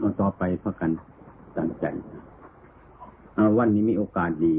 [0.00, 0.90] เอาต่อไปพากัน
[1.56, 1.84] ตั้งใจ
[3.34, 4.56] เอาวันนี้มีโอกาสดี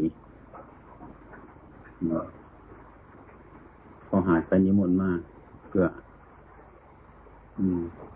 [4.07, 5.11] พอหาดไปนิมนต์มา
[5.67, 5.85] เพื่อ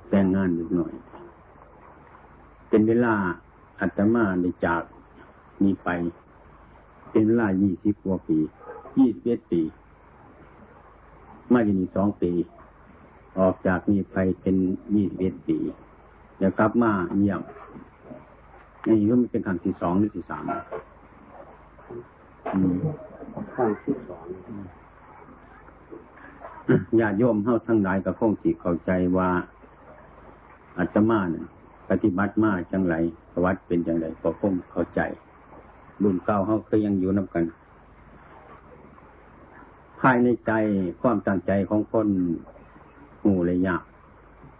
[0.09, 0.93] แต่งงานนิดหน่อย
[2.69, 3.13] เป็นเวลา
[3.79, 4.83] อัตมาในจาก
[5.63, 5.89] นี้ไป
[7.11, 8.37] เป็นเวลายี่สิบกว่าปี
[8.97, 9.61] ยี่สิบเอ็ดปี
[11.53, 12.31] มาอยู่นี่สองปี
[13.39, 14.55] ออกจากนี้ไปเป็น
[14.95, 15.57] ยี่สิบเอ็ดปี
[16.39, 17.41] แล้วกลับมาเยี่ยม
[18.87, 20.43] นี่ก็มันเป็นครั้งที่สองหรือที่สาม
[23.55, 24.25] ครั้งที่สอง
[26.99, 29.29] ญาติโยมเฮาทั้งหลายก็คงสิเข้าใจว่า
[30.77, 31.45] อาตมาเนี่ย
[31.89, 32.95] ปฏิบัติมาจังไร
[33.43, 35.01] วัดเป็นจังไรก็คงเข้าใจ
[36.03, 37.43] รุ่นเก่าเขาก็ยังอยู่นำกัน
[40.01, 40.51] ภายในใจ
[41.01, 42.07] ความตั้งใจของคน
[43.21, 43.83] หูเลยยาก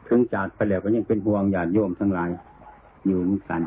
[0.08, 2.30] ถึงจากไปแล้วก็ยังเป็นห่วงญาติโยมทั้งหลาย
[3.08, 3.62] อยู่เหมือนกัน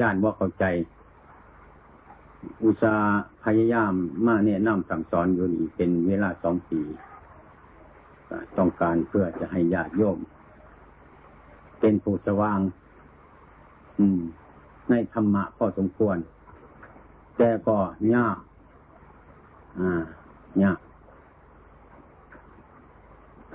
[0.00, 0.64] ญาติว่าเข้าใจ
[2.64, 2.94] อุตสา
[3.44, 3.92] พยายาม
[4.26, 6.80] มาเนี่ยนำสั่งสอนอยู่นี่เป็นเวลาสองปี
[8.56, 10.18] ต้องการเพื่อจะให้ญาติโยม
[11.80, 12.60] เป็นผู้สว่าง
[13.98, 14.20] อืม
[14.90, 16.16] ในธรรมะพอสมควร
[17.36, 17.78] แต่ก็
[18.14, 18.38] ยาก
[19.80, 20.02] อ่า
[20.62, 20.78] ยาก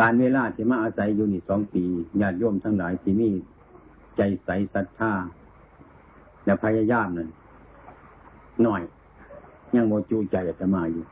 [0.02, 1.84] การเวลาที่มาอาศัยอยู่นี่สองปี
[2.22, 3.30] ญาติโยมทั้งหลายที่มี
[4.18, 5.14] ใจใสศรัทธา
[6.46, 7.30] และพยายามนั่น
[8.64, 8.82] หน่อย
[9.76, 11.06] ยังโมจูใจจะมาอยู่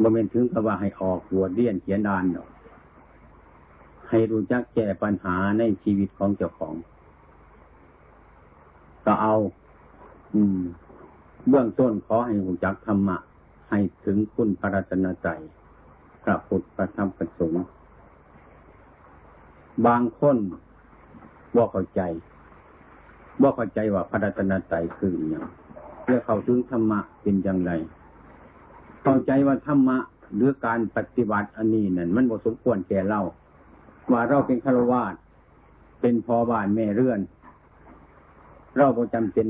[0.00, 2.48] บ่เป็นถึงกับว่าให้ออกบวชเรียนเขียนดานหรอก
[4.08, 6.74] ให้รู้จักแก้ปัญหาในชีวิตของเจ้าของ
[9.04, 9.34] ก็เอา
[10.34, 10.60] อืม
[11.48, 13.16] เบื้องต้นขอให้รู้จักธรรมะ
[13.70, 15.28] ให้ถึงคุณพระรัตนใจ
[16.28, 17.64] ระพุทธพระธรรมพระสงฆ์
[19.86, 20.36] บางคน
[21.56, 22.00] บ่เข้าใจ
[23.42, 25.44] บ่เข้าใจว่าพระรัตนใจคืออย่าง
[26.02, 27.72] เพื่อเข้าถึงธรรมะเป็นอย่างไร
[29.02, 29.98] เข้าใจว่าธรรมะ
[30.34, 33.20] หรือการปฏิบัติอันนี้นั่นมันบ่สมควรแก่เรา
[34.12, 35.14] ว่าเราเป็นฆราวาส
[36.00, 37.20] เป็นพอบ้านแม่เรือน
[38.76, 39.48] เราประจำเป็น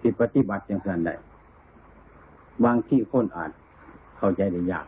[0.00, 1.14] สิปฏิบัติอย่างนั้นได้
[2.64, 3.50] บางที่คนอาจ
[4.24, 4.86] เข้าใจได้ยาก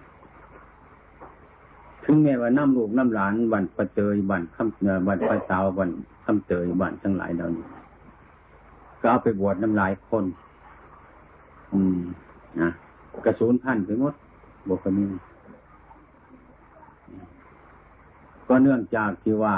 [2.05, 5.91] ถึงแม้ว่าน้ำลูกน้ำหลานบันประเจยบันคำเนบันประสาวบัน
[6.25, 7.65] คำเจยบันทั้งหลายเหล่านี้
[9.01, 10.25] ก็เอาไปบวชน้ำลายคน
[11.73, 11.99] อืม
[12.61, 12.71] นะ
[13.25, 14.15] กระสุนพันไปหมด
[14.69, 15.07] บวกคนนี้
[18.49, 19.57] ก็เนื่องจากที่ว่า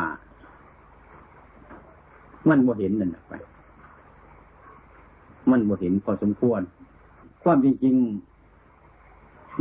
[2.48, 3.32] มันบ่เห็นนั่นไป
[5.50, 6.62] มันบ่เห็นพอสมควร
[7.42, 7.96] ความจริง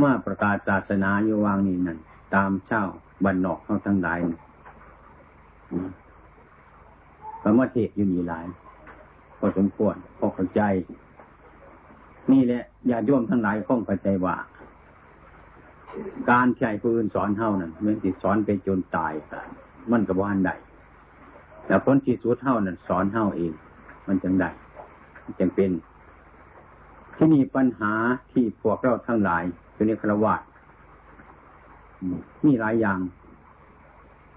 [0.02, 1.98] มาประกาศศาสนาอยู่วางนี่นั่น
[2.34, 2.82] ตามเช่า
[3.24, 4.18] บันนอกเขาทั้งหลาย
[7.42, 8.46] พระมาเทศอยู่นี่หลาย
[9.38, 10.62] พอสมควรพอเข้าใจ
[12.32, 14.36] นี่แหละญาติโยมทั้งหลายคงเข้าใจว่า
[16.30, 19.12] การใช้ปืนสอนเท่านั้นเมื่อสิสอนไปจนตาย
[19.90, 20.50] มันกับว่านใด
[21.66, 23.52] แต่คนที่สุดเท่านั้นสอนเท่าเอง
[24.06, 24.50] มันจังได้
[25.38, 25.70] จังเป็น
[27.20, 27.92] ที่นี่ปัญหา
[28.32, 29.42] ที่พวกเราทั้งหลาย
[29.74, 30.34] คือในครวา
[32.44, 32.98] มีหลายอย่าง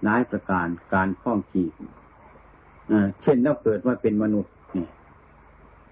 [0.04, 1.72] หลายประการการข้องขีด
[3.22, 4.88] เช่นเราเกิดว่าเป็นมนุษย์เนี่ย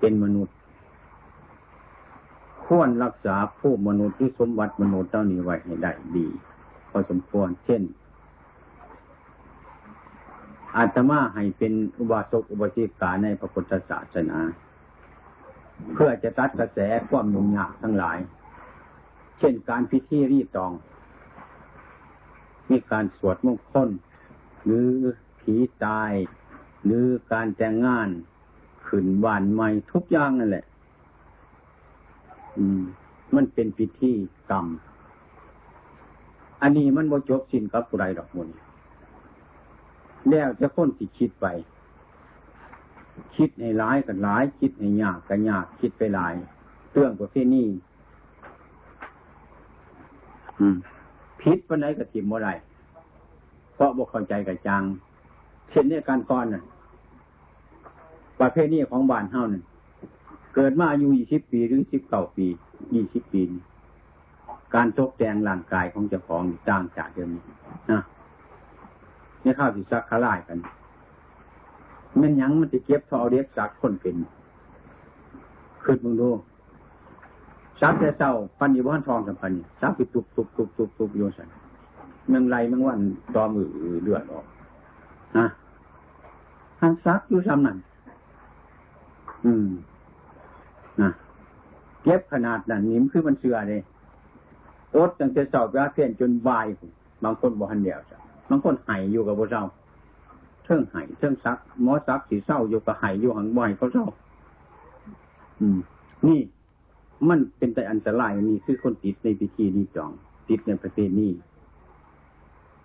[0.01, 0.55] เป็นมนุษย์
[2.65, 6.27] ควรรักษาผู้มนุษย์ที่สมบัติมนุษย์เจ้านี้ไว้ให้ได้ดี
[6.91, 7.83] พอสมควร เช่น
[10.77, 14.39] อาตมาให้เป็นอุบาสกอุบาสิกาในพระพุทธศาสนา
[15.93, 18.19] เพื่อจะตัดกระแสความยุ่งยากทั้งหลาย
[19.39, 20.73] เช่นการพิธีรีตอง
[22.71, 23.89] มีการสวดมงคล
[24.65, 24.89] หรือ
[25.41, 25.55] ผี
[25.85, 26.13] ตาย
[26.85, 28.09] หรือการแต่งงาน
[28.87, 30.65] ขึ้นบานใหม่ทุกอย่างนั่นแหละ
[32.59, 32.83] อืม
[33.35, 34.13] มันเป็นพิธี
[34.51, 34.67] กรรม
[36.63, 38.49] อันนี้มันบ่จบสิ้นกับผู้ใดดอกมุน
[40.31, 41.47] แล้วจะค้นสิคิดไป
[43.37, 46.35] คิดให้ร้ายกันร้าย คิดให้ยากกันยากคิดไปหลาย
[46.93, 47.67] เรื่องประเภทนี้
[51.41, 52.55] พิษปันไหนกับทิมบ่ได้
[53.75, 54.83] เพราะบ่เข้าใจกับจัง
[55.71, 56.63] เช่นนี้การก้อนน่ะ
[58.41, 59.63] ประเภทนี้ของบ้านเฮ้านี่ย
[60.55, 62.47] เกิดมาอายุยี่สิบปีหรือสิบเก้าปี
[62.95, 63.43] ยี่สิบปี
[64.75, 67.31] การตกแต่งร่างกายของเจ้าของต่างจากเดิม
[67.91, 68.01] นะ
[69.45, 70.59] นี่ข้าวสิซักขลายกัน
[72.21, 74.15] มันยังมันจะเก็บทอเด็กสักคนเป็น
[75.83, 76.31] คือมึงดู
[77.81, 81.49] ซับแต่เศร้าปันยี่บ้านทองสัมพันธ์ซับไปตุบตุบตุบตุบตุบโยสัน
[82.29, 83.01] เมืองไรเมืองวัน
[83.35, 83.67] ตอมือ
[84.03, 84.45] เลือดออก
[85.39, 85.47] นะ
[86.81, 87.79] หันซักอยู่ซ้ำนั่น
[89.45, 89.67] อืม
[91.01, 91.11] นะ
[92.03, 93.81] เก็บขนาดนั้นนิ่มคือมันเสื่อเลย
[94.95, 96.67] อดตั้งแต่สอบยาเพียนจนบาย
[97.25, 98.19] บางคนบ่หันเดียวจ้ะ
[98.51, 99.65] บางคนไห้อยู่กับพวกเจ้า
[100.71, 104.07] เทิงไห้เทิงซักหมอซักสีเศร้าอยู่กับไห้อยู่หังบ่อยเขาเศร้า
[105.61, 105.79] อืม
[106.27, 106.41] นี่
[107.29, 110.11] มันเป็นแต่อันตรายนี่คือคนติดในพิธีนี้จอง
[110.49, 111.33] ติดในประเทศนี้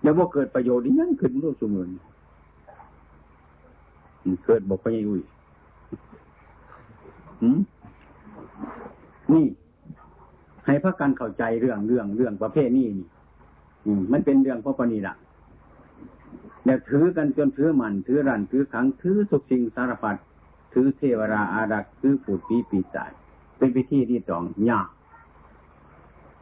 [0.01, 1.89] แล้วว่าเกิดประโยชน์ยังขึ้นรู้สมุน
[4.45, 5.21] เกิดบอกไปยังอุ้ย
[9.33, 9.45] นี่
[10.65, 13.07] ให้พระกันเข้าใจเรื่องเรื่องเรื่องประเภทนี้นี่
[13.97, 15.15] มมันเป็นเรื่องพระปณีละ
[16.65, 20.15] เดี๋ยวถือกันจนถือมันถือรันถือขังถือสุกสิ่งสารพัด
[20.73, 23.11] ถือเทวราอารักถือปูดปีปีศาจ
[23.57, 24.87] เป็นพิธีที่สองยาก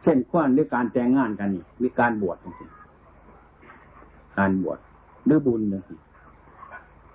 [0.02, 2.70] เช่นข้อนหรือการแต่งงานกันนี่หรือการบวชจริง
[4.38, 4.78] การบวช
[5.26, 6.00] หรือบุญจริง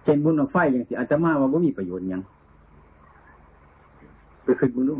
[0.04, 2.22] เช่นบุญของไฟอย่างสิอาจจะมาว่าไม่มีประโยชน์ยัง
[4.44, 4.98] ไปขึ้นบุญรู้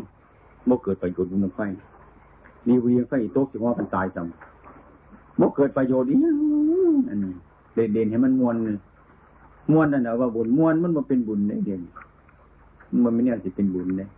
[0.69, 1.61] บ่เกิดประโยชน์บุญของไฟ
[2.67, 4.25] มีเวียไฟโต๊ะสิว่ามันตายจัง
[5.39, 6.15] บ่เกิดประโยชน์อี
[7.09, 7.33] อันนี้
[7.93, 8.55] เด่นให้มันมวน
[9.71, 11.81] มวนนั่นแหละว่าบุญมวนมันมาเป็นบุญในเด่น
[13.03, 14.09] มันไม่เนี่ยสิเป็นบุญเลย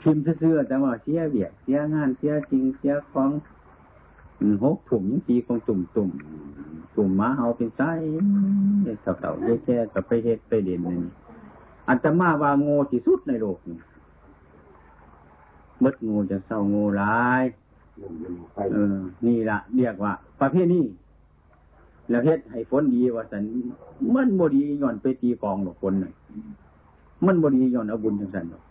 [0.00, 3.30] พิมพ์เสื้อแต่ว่าเสียเบียดเสียงานเสียจริงเสียของ
[4.64, 6.10] หกถุงยังตีของตุ่มตุ่ม
[6.96, 7.92] ตุ่มม้าเอาเป็นไส้
[9.02, 9.32] เต่าเต่า
[9.64, 10.98] แค่กับไปเฮ็ดไปเด่นนี่
[11.88, 13.78] อัตมาว่าโง่ที่สุดในโลกนี่
[15.82, 17.42] มดงูจะเศร้างูร้าย
[18.72, 18.96] เออ
[19.26, 20.84] นี่ละเรียกว่า ประเภทนี้
[22.10, 23.42] แล้วเฮ็ดให้ฝนดีว่าสัน
[24.14, 26.12] มันบดีย่อนไปตีกองหรอกฝนน่ะ
[27.26, 28.62] มันบดีย่อนเอาบุญจังสันหรอก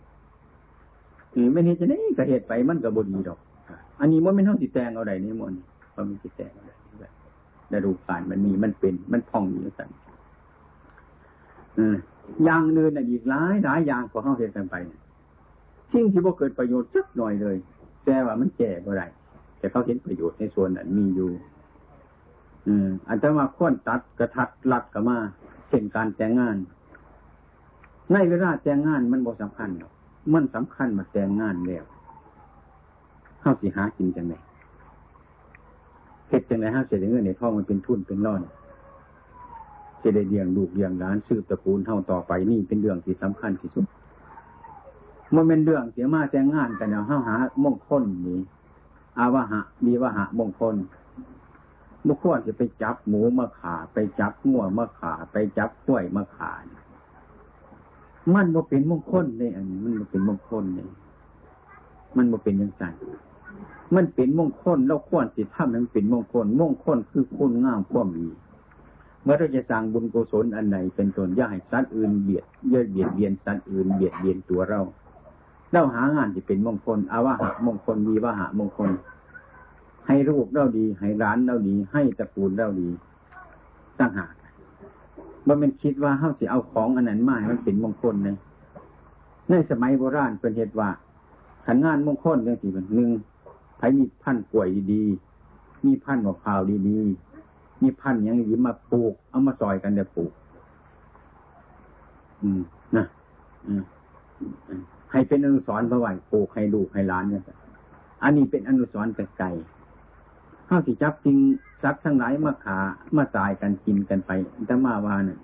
[1.34, 3.38] หรือไม่เห็นจะได้ก็เหตุไปมันก็บดีดอก
[4.00, 5.54] อันนี้มันไม่ต้องติดแตงเอาใดนี่มัน
[5.96, 6.72] มันมีติดแตงเอาใด
[7.70, 9.88] ได้ดูการมันมีมันเป็นมันพองอยู่สั่น
[12.44, 14.74] อย่างเนินอีกหลายหลายอย่างก็เข้าเหตุกันไป
[15.92, 17.56] สิ่งที่บ่เกิดประโยชน์สักหน่อยเลย
[18.04, 19.04] แต่ว่ามันแก่เมื่อไร
[19.58, 21.28] แต่เขาเห็นประโยชน์ในส่วนนั้นมีอยู่
[22.66, 25.16] อืมอันแต่ว่าค้นตัดกระทัดรัดกับมา
[25.68, 26.56] เส้นการแต่งงาน
[28.12, 29.92] ในเวลาแต่งงานมันบ่สำคัญหรอก
[30.32, 31.84] มันสำคัญมาแต่งงานแล้ว
[33.40, 34.34] เข้าสิหากินจังไหน
[36.28, 38.42] เหตุจังไหนห้าเสียเงินในท้องมันเป็นทุนเป็นร่อน
[40.02, 43.84] จะได้เลี้ยงลูกเลี้ยงหลานสืบตระกูลเท่าต่อไปนี่เป็นเรื่องที่สำคัญที่สุด
[45.34, 48.40] มันเป็นเรื่องเสียมาแต่งงานกันเนาะห้าหามงคลนี้
[49.18, 50.74] อาวะหะมีวะหะมงคล
[52.06, 56.52] บุคคลจะไปจับหมูมาขาไปจับงัวมาขาไปจับกล้วยมาขา
[58.34, 60.90] มันบ่เป็นมงคลเลยอันนี้ มันบ่เป็นมงคลเลย
[62.16, 62.84] มันบ่เป็นยังไง
[63.94, 68.28] มันเป็นมงคลเราควรสิทำมันเป็นมงคลมงคลคือคุณงามความมี
[69.22, 74.80] เมื่อเราจะสร้างบุญกุศลอันไหนเป็นตนย่าให้สัตว์อื่นเบียดเยอเบียดเบียนสัตว์อื่นเบียดเบียนตัวเรา
[75.72, 78.90] เราหางานที่เป็นมงคลอาวะหะมงคลมีวะหะมงคล
[80.06, 82.88] ให้รูปเราดี ให้ร้านเราดี ให้ตระกูลเราดี
[83.98, 84.34] ตั้งหาก
[85.46, 88.36] มันเป็นคิดว่าเฮาสิเอาของอันนั้นมาให้มันเป็นมงคลเลย
[89.48, 90.88] ในสมัยโบราณเป็นเหตุว่า
[91.66, 93.10] ขันงานมงคลเรื่องสี่เป็นหนึ่ง
[93.78, 100.32] ไผมีพันธุ์ป่วยดีๆมีพันธุ์มะพร้าวดีๆมีพันธุ์ยังดีมาปลูก เอามาซอยกันเดี๋ยวปลูก
[102.42, 102.60] อืม
[102.96, 103.04] นะ
[103.66, 103.82] อืม
[105.12, 107.42] ให้เป็นอนุสรณ์พระไหวปลูกให้ลูกให้ล้านเนี่ย
[108.22, 109.50] อันนี้เป็นอนุสรณ์ไก่
[110.74, 111.36] ข้าสิจับจริง
[111.82, 112.78] ทรัพย์ทั้งหลายมาขา
[113.16, 114.30] มาตายกันกินกันไป
[114.66, 115.38] แต่มาวาเนี่ย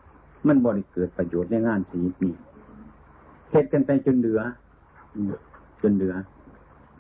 [0.47, 2.35] มันบริเกิดประโยชน์ในงานสีนี้
[3.50, 4.40] เหตุกันไปจนเหลือ
[5.82, 6.14] จนเหลือ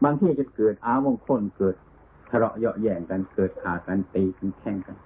[0.04, 1.74] บางที่จะเกิดอาวงคนเกิด
[2.30, 4.96] ทะเลาะเยาะแย่งกันเกิดขากันตีกันแข่งกัน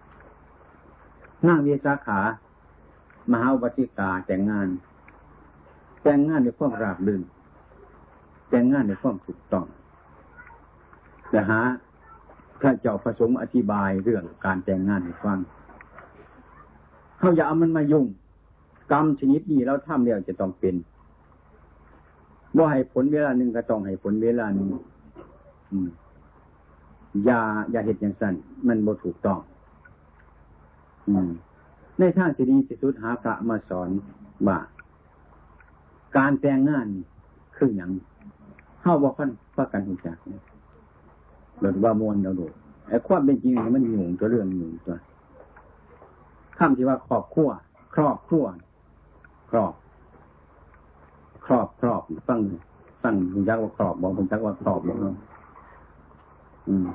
[1.47, 2.21] นั่งเวสาขา
[3.33, 4.69] มหาวชิกาแต่งงาน
[6.03, 7.23] แต่งงานในความราบรื่น
[8.51, 9.67] แต่งงานในความถูกต้อง
[11.31, 11.61] แต่หา
[12.63, 15.39] พระเจ้าประสงค์อธิบายเรื่องการแต่งงานให้ฟัง
[17.19, 18.07] เขาอย่าเอามันมายุ่ง
[18.93, 20.75] กรรมชนิดนี้เราทำแล้วจะต้องเป็น
[22.57, 24.69] ว่าให้ผลเวลาหนึ่งก็ต้องให้ผลเวลาหนึ่ง
[27.25, 27.41] อย่า
[27.71, 28.35] อย่าเหตุอย่างสั้น
[28.67, 29.39] มันบ่ถูกต้อง
[31.09, 31.31] อืม
[31.99, 33.89] ในทางที่ดีที่สุดหาพระมาสอน
[34.49, 34.59] ว่า
[36.17, 36.87] การแต่งงาน
[37.57, 37.91] คืออย่าง
[38.81, 40.43] เข้าบอกกันว่ากันหูจักเนี่ย
[41.63, 42.47] หรือว่ามวลเราดู
[42.89, 44.99] ไอ้ความเป็นจริงมันหยุ่งตัวเรื่องหยุ่งตัว
[46.59, 47.49] คำที่ว่าครอบครัว
[47.95, 48.45] ครอบครัว
[49.51, 49.73] ครอบ
[51.47, 52.41] ครอบครอบฟัง
[53.03, 54.99] ฟังคุณจักว่าครอบบอกคุณจักว่าครอบบอก
[56.69, 56.87] อืม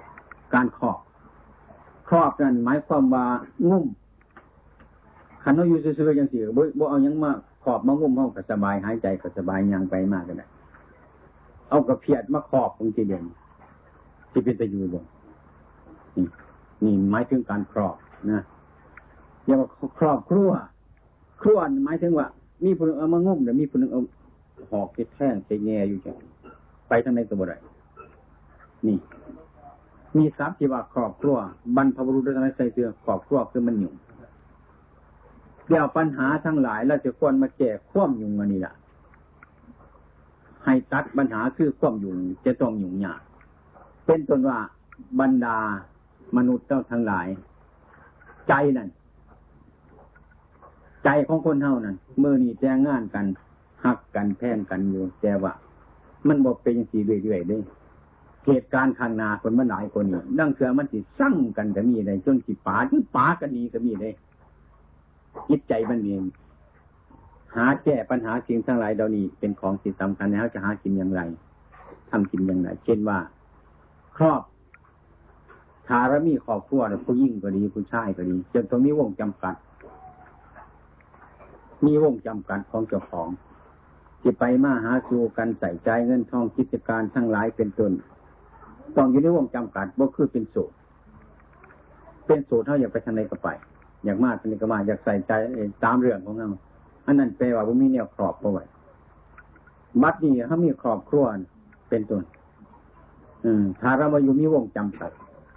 [0.53, 1.00] การครอบ
[2.09, 3.25] ครอบนั่นหมายความว่า
[3.69, 3.86] งุ่ม
[5.43, 7.31] ขันเราอยู่ซื่อๆยังสิบ่บ่เอายังมา
[7.63, 10.47] ขอบมางุ่มเฮาก็สบายหายใจก็สบายยังไปมากกันได้
[11.69, 13.24] เอากระเพียดมาขอบบางทีเดียว
[14.31, 15.01] สิเป็นตะอยู่บ่
[16.17, 16.25] นี่
[16.84, 17.96] นี่หมายถึงการครอบ
[18.31, 18.41] นะ
[19.46, 19.67] อย่าว่า
[20.00, 20.50] ครอบครัว
[21.41, 22.27] ครัวหมายถึงว่า
[22.63, 24.01] มีคนเอามางุ่มแต่มีคนเอา
[24.72, 26.17] หอกไปแท่งไปแง่อยู่จัง
[26.88, 27.57] ไปทางไหนก็บ่ได้
[28.86, 28.98] นี่
[30.17, 31.38] มีทรัพย์ที่ว่าครอบครัว
[31.75, 33.93] บรรพบุรุษด้ทำให้ใส่เสื้อครอบครัวคือมันอยู่
[35.67, 38.74] เดี๋ยวปัญหาทั้งหลายเราจะควรมาแก้ข้อมยุงอันนี้ล่ะ
[40.65, 43.22] ให้ตัดปัญหาคือข้อมยุงจะต้องยุ่งยาก
[44.07, 44.59] เป็นต้นว่า
[45.19, 45.57] บรรดา
[46.37, 47.27] มนุษย์เจ้าทั้งหลาย
[48.47, 48.89] ใจนั่น
[51.03, 53.25] ใจของคนเท่านั้นเมื่อนี้แจ้งงานกัน
[53.85, 55.53] หักกันแพ่งกันอยู่แต่ว่า
[56.27, 57.59] มันบอกเป็นสีเรื่อยๆด้
[58.45, 64.09] เหตุการณ์ข้างหน้าคนมันหลายคนนี่ดังเถื่อมันสิสั่งกันก็มีได้จนสิป๋าจนป๋ากันดีก็มีได้
[65.49, 66.23] จิตใจมันเอง
[67.55, 71.21] หาแก้ปัญหาสิ่งทั้งหลายเหล่านี้เป็นของสิ่งสำคัญแล้วจะหากินอย่างไร
[72.09, 73.17] ทำกินอย่างไร เช่นว่า
[74.17, 74.41] ครอบ
[75.88, 79.55] ทารมีครอบครัวผู้ยิ่งก็ดีผู้ชายก็ดีจนตรงนี้วงจำกัด
[81.86, 83.29] มีวงจำกัดของเจ้าของ
[84.21, 87.91] ที่ไปมาหาสู่กันใส่ใจเงินทองกิจการทั้งหลายเป็นต้น
[88.95, 90.74] ต้องอยู่ในวงจำกัดว่าคือเป็นสูตร
[92.25, 93.50] เป็นสูตรเท่าอยากไปทางไหนก็ไป
[94.03, 95.31] อยากมาทางไหนก็มาอยากใส่ใจ
[95.83, 96.47] ตามเรื่องของเรา
[97.05, 98.63] อันนั้นแปลว่ามีแนวครอบเอาไว้
[100.03, 101.25] บัดนี้เขามีครอบครัว
[101.89, 102.24] เป็นต้น
[103.46, 105.12] อืมถ้าเรามาอยู่มีวงจำกัด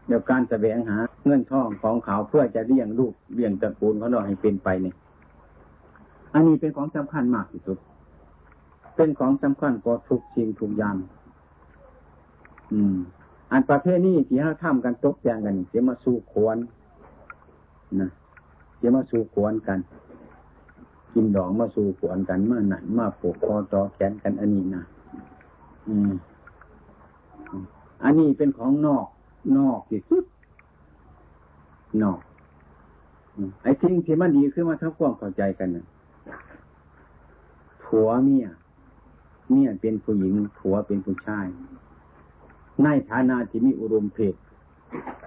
[0.07, 0.97] เดี๋ยวการแสวงหา
[1.27, 4.95] เงินทองของเขาเพื่อจะเลี้ยงลูกเลี้ยงตระกูลของเราให้เป็นไปเนี่ย
[6.35, 7.79] อันนี้เป็นของสำคัญมากที่สุด
[8.97, 10.97] เป็นของสำคัญกว่าทุกสิ่งทุกอย่าง
[12.73, 12.97] อืม
[13.51, 16.57] อันประเภทนี้ที่เราทำกันตกแต่งกัน เสียมาสู่ขวน
[18.01, 18.11] นะ
[18.77, 19.79] เสียมาสู่ขวนกัน
[21.15, 24.83] กินดองมาสู่ขวนกันมาหนันมาปลูกคอจอแขนกันอันนี้นะ
[25.89, 26.11] อืม
[28.03, 29.07] อันนี้เป็นของนอก
[29.59, 30.25] นอกที่สุด
[32.03, 32.21] นอก
[33.63, 35.87] ไอ้ทิ้งที่มันดีคือมาทำความเข้าใจกันนะ
[37.85, 38.47] ผัวเมีย
[39.51, 41.47] เมียเป็นผู้หญิง ผัวเป็นผู้ชาย
[42.85, 44.35] ในฐานะที่มีอุดมเพศ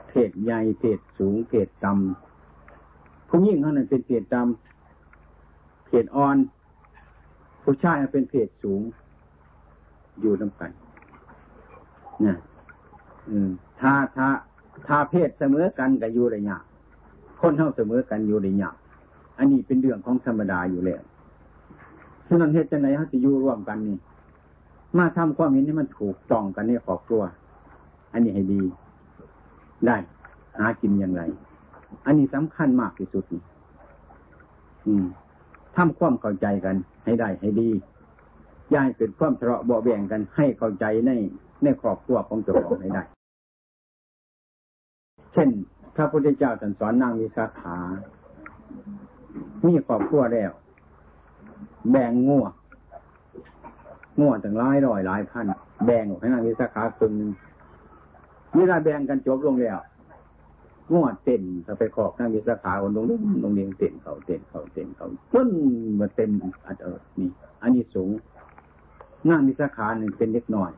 [0.10, 6.38] เพศใหญ่เพศสูงเพศต่ำผู้หญิงเขาเนั้นเป็นเพศต่ำเพศอ่อน
[7.64, 8.82] ผู้ชายเป็นเพศสูง
[10.22, 10.72] อยู่น้ำกัน
[12.26, 12.36] นะ
[13.82, 14.28] ถ้าถ้า
[14.88, 16.58] ถ้าเพศเสมอกันกับอยู่ระยะ
[17.42, 18.70] คนเท่าเสมอกันอยู่ระยะ
[19.38, 21.02] อันนี้เป็นเรื่องของธรรมดาอยู่แล้ว
[22.28, 23.98] ฉะนั้นเหตุจะไหนเขาจะอยู่ร่วมกันนี่
[24.98, 27.22] มาทำความเห็นให้มันถูกต้องกันในครอบครัว
[28.14, 28.62] อันนี้ให้ดี
[29.88, 29.98] ได้
[30.58, 31.22] หากินอย่างไร
[32.06, 33.42] อันนี้สำคัญมากที่สุดนี่
[34.86, 35.06] อืม
[35.76, 37.70] ทำความเข้าใจกัน ให้ได้ให้ดี
[38.74, 41.12] ย่ายเกิดความทะเลาะเบาแบ่งกันให้เข้าใจใน
[41.64, 43.04] ในครอบครัวของเจ้าของให้ได้
[45.34, 45.50] เช่น
[45.96, 47.78] พระพุทธเจ้าสอนนางวิสาขา
[49.66, 50.52] มีครอบครัวแล้ว
[51.92, 52.46] แบ่งงัว
[54.20, 55.46] งัวตั้งหลายร้อยหลายพัน
[55.86, 57.32] แบ่งออกให้นางวิสาขาครึ่งนึง
[58.56, 59.80] เวลาแบ่งกันจบลงแล้ว
[60.92, 63.06] งัวเต็มถ้าไปขอกนางวิสาขาคนลง
[63.44, 65.48] ลงเรียงเต็มเขาเต็มเขาเต็มเขาจน
[66.00, 66.32] มาเต็ม
[66.66, 67.30] อัดเออนี่
[67.62, 68.10] อันนี้สูง
[69.30, 70.72] งานวิสาขาหนึ่งเป็นเล็กน้อย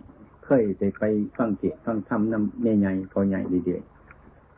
[0.45, 1.03] เคยไปไป
[1.37, 3.81] ฟังเทศฟังธรรมนำใหญ่ๆก็ใหญ่เรื่อย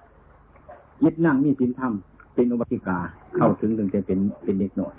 [0.08, 1.94] ๆยึดนั่งมีสินธรรม
[2.34, 3.00] เป็นอุบาสิกา
[3.36, 4.96] เข้าถึงถึงจะเป็นเป็นเล็กหน้อย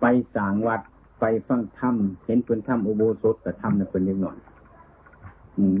[0.00, 0.80] ไปสางวัด
[1.20, 4.36] ไปฟังธรรมเห็นเพื่อนธรรมอุโบสถกับธรรมนะเพื่อนเล็กหน่อย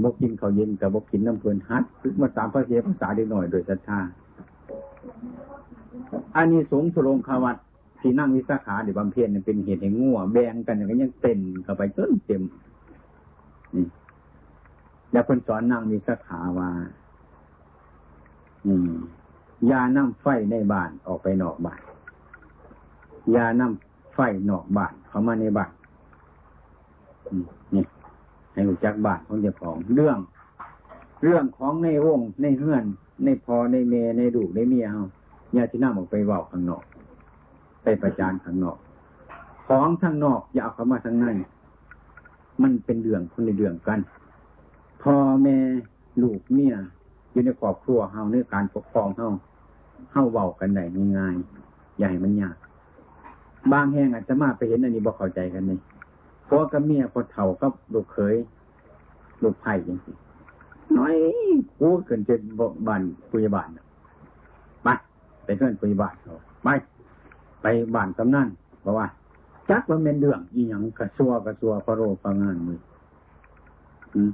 [0.02, 3.98] บกกินเขาเย็นกับบกกินน้ำเพื่อนฮัดซึกมาสามพระเสียภาษาเล็กหน่อยโดยศรัทธา
[6.36, 7.56] อันนี้สงสุรงคาวัด
[8.00, 12.42] ที่นั่งวิสาขาเดี๋ยวบำเพ็ญเป็นเหตุแห่งงัวแบ่งกันก็ยังเต็มเข้าไปจนเต็ม
[13.74, 13.84] นี่
[15.12, 16.68] แล้วคนสอนนั่งวิสาขาว่า
[18.66, 18.92] อืม
[19.70, 21.80] ยาน้ำไฟในบ้านออกไปนอกบ้าน
[23.36, 24.18] ยาน้ำไฟ
[24.50, 25.70] นอกบ้านเข้ามาในบ้าน
[27.74, 27.84] นี่
[28.52, 30.18] ให้รู้จักบ้านของเจ้าของเรื่อง
[31.22, 32.84] เรื่องของในวงในเฮือน
[33.24, 35.04] ในพอในเมในดูในเมียเฮา
[35.54, 36.82] อย่าที่น้าออกไปว่าข้างนอก
[37.82, 38.78] ไปประจานข้างนอก
[39.68, 41.26] ของทางนอก อย่าเอาเข้ามาทางใน
[42.62, 44.00] มันเป็นเรื่องคนในเรื่องกัน
[45.10, 45.58] พ่อแม่
[46.22, 46.74] ลูกเมีย
[47.30, 49.28] อยู่ในครอบครัวเฮาในการปกครองเฮา
[50.12, 50.84] เฮาเว้ากันได้
[51.18, 52.56] ง่ายๆใหญ่มันยาก
[53.72, 55.78] บางแห่งอาจจะมาไปเห็นอันนี้บอกเข้าใจกันนี่
[56.46, 58.34] เพราะกับเมียพอเถ่าก็ลูกเขย
[59.42, 60.12] ลูกไผ่ยังสิ
[60.96, 61.14] น้อย
[61.78, 63.68] กูเกินจะบอกบันปุยบาน
[65.44, 66.68] ไปเพื่อนปุยบาทเขาไป
[67.62, 68.48] ไปบ้านกำนัน
[68.80, 69.06] เพราะว่า
[69.70, 72.80] จักว่าเป็นเรื่องอีหยังกระซัวกระซัวพระโรพระงานมือ
[74.14, 74.30] อืม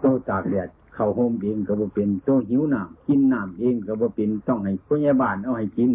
[0.00, 5.90] โตตากแดดเข้าโฮมเองก็บ่เป็นโตหิวน้ำกินน้ำเองก็บ่เป็นต้องให้ผู้ใหญ่บ้านเอาให้กิน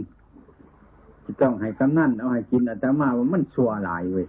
[1.23, 4.27] จะต้องให้กำนันเอาให้กินอาตมาว่ามันซัวหลายเว้ย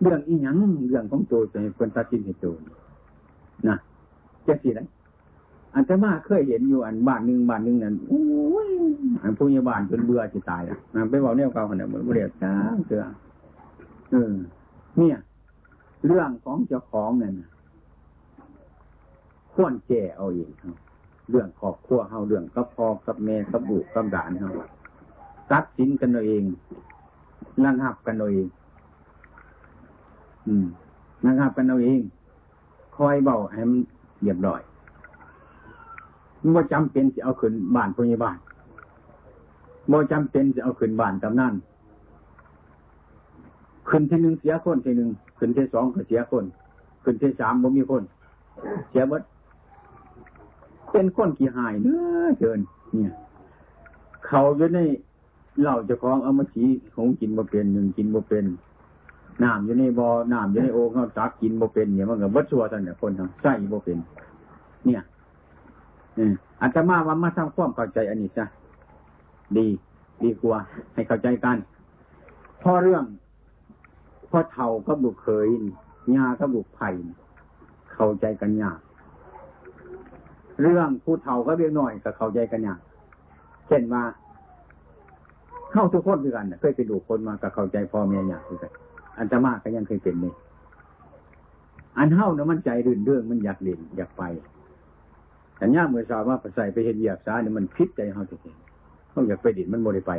[0.00, 0.56] เรื่องอีหยัง
[0.88, 2.54] เรื่องของตัวจะให้คนตัดสินให้ตัว
[3.68, 3.76] นะ
[4.46, 4.80] จะสิไร
[5.74, 8.22] อาตมาเคยเห็นอยู่อันบ้านหนึ่งบ้านหนึ่งนั่นโอ้
[8.68, 8.70] ย
[9.22, 12.52] อันผู้ใหญ่บ้านจนเบื่อจะตายอะนะไปบอกเนี่ยเก่าขนาดเหมือนเรียกจ้า
[12.86, 13.04] เสือ
[14.10, 14.32] เออ
[14.98, 15.16] เนี่ย
[16.06, 17.48] เรื่องของเจ้าของนั่นน่ะ
[19.54, 20.76] ควรแก้เอาเองครับ
[21.30, 24.50] เรื่องครอบครัวเฮาเรื่องกับพอกับแม่กับบุตรกับหลานเฮา
[25.50, 26.44] ตัดสินกันเอาเอง
[27.64, 28.48] ระงับกันเอาเอง
[30.46, 30.66] อืม
[31.26, 32.00] ระงับกันเอาเอง
[32.96, 33.80] คอยเบาให้มัน
[34.22, 34.60] เรียบร้อย
[36.42, 38.36] มันว่าจำเป็นจะเอาขึ้นบ้านพยาบาล
[39.90, 41.54] บ่จำเป็นจะเอาขึ้นบ้านกำนั่น
[43.88, 46.44] ขึ้นที่หนึ่งเสียคนที่หนึ่งขึ้นที่สองก็เสียคน
[47.04, 48.02] ขึ้นที่สามบ่มีคน
[48.90, 49.22] เสียเบิด
[50.92, 52.60] เป็นคนขี้หายเนื้อเกิน
[52.92, 53.12] เนี่ย
[54.26, 54.80] เขาอยู่ใน
[55.60, 56.62] เหล่าเจ้าของเอามาสี
[56.94, 58.46] ของกินบ่เป็นหนึ่งกินบ่เป็น
[59.42, 63.98] น้ำอยู่ในบ่อน้ำอยู่ในโอ่งเขาตักกินบ่เป็นเนี่ยมันก็บิดชัวท่านเนี่ยคนทำใส่บ่เป็น
[64.86, 65.00] เนี่ย
[66.18, 68.44] อืมอาตมาว่ามาทำความเข้าใจอันนี้ซะ
[69.56, 69.66] ดี
[70.24, 70.58] ดีกว่า
[70.94, 71.56] ให้เข้าใจกัน
[72.62, 73.04] พอเรื่อง
[74.30, 75.48] พ่อเท่าก็บุกเคย
[76.14, 76.90] ญาก็บุกไผ่
[77.92, 78.78] เข้าใจกันยาก
[80.60, 82.78] เรื่องผู้เฒ่าก็เรียกหน่อยก็เขาใจกันอย่าก
[83.68, 84.02] เช่นว่า
[85.72, 88.72] เข้าทุกคนด้วยกันเคยไปดูคนมาก็เข้าใจพ่อแม่ยากด้วยกัน
[89.18, 90.32] อันตมาก็ยังเคยเป็นนี่
[91.98, 94.22] อันเฮ้านะมันใจรื่นเรื่องมันอยากเล่นอยากไป
[95.56, 100.12] แต่ย่าเมื่อสาวว่าใส่ไปเห็นเหยียบซ้ายเนี่ยมันพิษใจเขาจริงๆเขาอยากไปดินมันโมได้ไป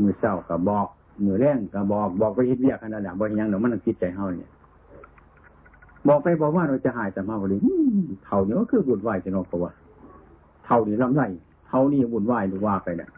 [0.00, 0.88] มือเศร้าก็บบอก
[1.24, 4.50] มือแรงก็บบอกบอกไปเห็นเหยียบขนาดไหนบอกยังเดี๋ยวมันพิษใจเขาเนี่ย
[6.08, 7.58] บอกไปบอกว่าเราจะหายแต่มาบริ
[8.24, 9.72] เท่านี้ก็คือบุญไหวจะนอกกว่า
[10.64, 11.22] เท่านี้ลำไร
[11.68, 13.10] เท่านี้บุญไหวหรือว่าไปเนี่ย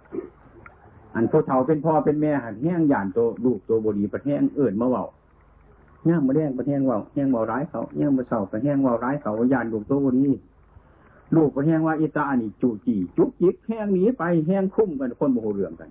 [1.15, 5.05] อันผู้เฒ่าเป็นพ่อเป็นแม่หันแห้งหยานตัวลูกตัวบดีประแห้งเอื่นมาเบา
[6.09, 10.27] ย่างมาแห้งประแห้งเบาแห้งเบาร้ายเขาย่างมาเศร้าประแห้งเบาร้ายเขาหยานลูกตัวบดี
[11.37, 15.91] ลูกประแห้งว่าอิตาอันนี้จูจีจุกจิกแห้งหนีไปแห้งคุ้มกันคนโมโหเรื่องกัน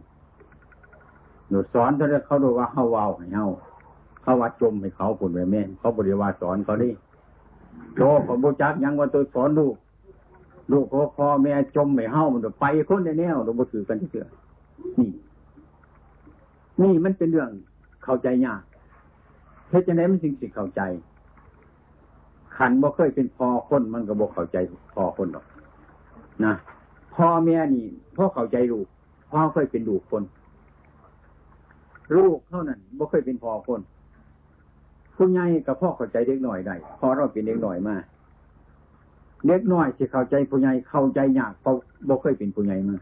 [1.49, 3.45] หนูสอนเขาเขาดูว่าเขาเวาให้เขา
[4.21, 6.89] เขาว่าจมให้เขาผลไปแม่เขาบริวารสอนเขาดิ
[7.97, 9.75] โตของบุจักยังว่าตัวสอนลูก
[10.71, 10.85] ลูก
[11.17, 14.25] พ่อแม่จมไม่เฮ้ามันไปคนในแนวเราบ่อถือกันที่เสือ
[14.99, 15.09] นี่
[16.81, 17.49] นี่มันเป็นเรื่อง
[18.03, 18.61] เข้าใจยาก
[19.69, 20.81] เฮ็ดจะไหนมันจึงสิเข้าใจ
[22.57, 24.57] ขันบ่เคยเป็นพอคนมันก็บ่เข้าใจ
[24.93, 25.45] พอคนหรอก
[26.45, 26.53] นะ
[27.15, 28.87] พ่อแม่นี่พ่อเข้าใจลูก
[29.31, 30.23] พ่อเคยเป็นลูกคน
[32.17, 33.81] ลูกเท่านั้นบ่เคยเป็นพอคน
[35.15, 37.95] ผู้ใหญ่กับพ่อเข้าใจเด็กหน่อยได้พอเราเป็นเด็กหน่อยมา
[39.47, 41.75] เด็กน้อยที่เข้าใจผู้ใหญ่เข้าใจยากเพราะ
[42.07, 42.97] บ่เคยเป็นผู้ใหญ่มา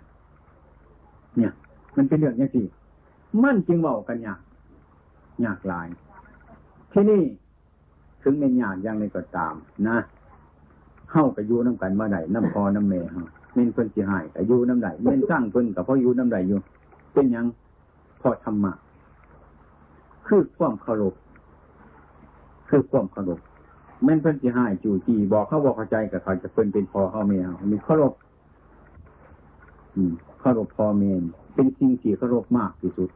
[1.37, 1.51] เนี่ย
[1.97, 2.61] มันเป็นเรื่องนี้สิ
[3.43, 4.39] มันจึงเบากันยาก
[5.45, 5.87] ยากหลาย
[6.91, 7.21] ที่นี่
[8.21, 9.53] ถึงเป็นยากอย่างไรก็ตาม
[9.87, 9.97] นะ
[11.11, 13.09] เข้ากับยูน้ำกันมาได้น้ำพอน้ำเมย์
[13.53, 16.59] เม่นเพิ่นสิหายกับยูน้ำใดเม่นสร้างเพิ่นกับพ่อยูน้ำใดอยู่
[17.13, 17.45] เป็นยัง
[18.21, 18.73] พอธรรมะ
[20.27, 21.13] คือความเคารพ
[22.69, 23.39] คือความเคารพ
[24.03, 28.13] แม่นเพิ่นสิหายจู่จีบอกเขาบอกเข้าใจกับเขาจะเพิ่นเป็นพอเขาเมียมีเคารพ
[30.39, 33.09] เคารพพอเมนเป็นสิ่งที่เคารพมากที่สุด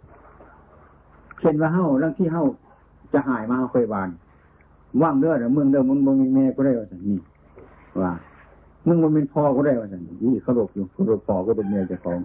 [1.39, 2.43] เช่นว่าเฮาเรื่องที่เฮา
[3.13, 4.09] จะหายมาเคยบาน
[5.01, 7.17] ว่างเด้อเดี๋ยวมึงเด้อมึงมึงมีแม่ก็ได้ว่าสันนี่
[8.01, 8.11] ว่า
[8.87, 12.19] มึงมันเป็นพ่อก็ได้ว่าสันนี่เคารพอยู่เคารพพ่อก็เป็นเมียเจ้าของ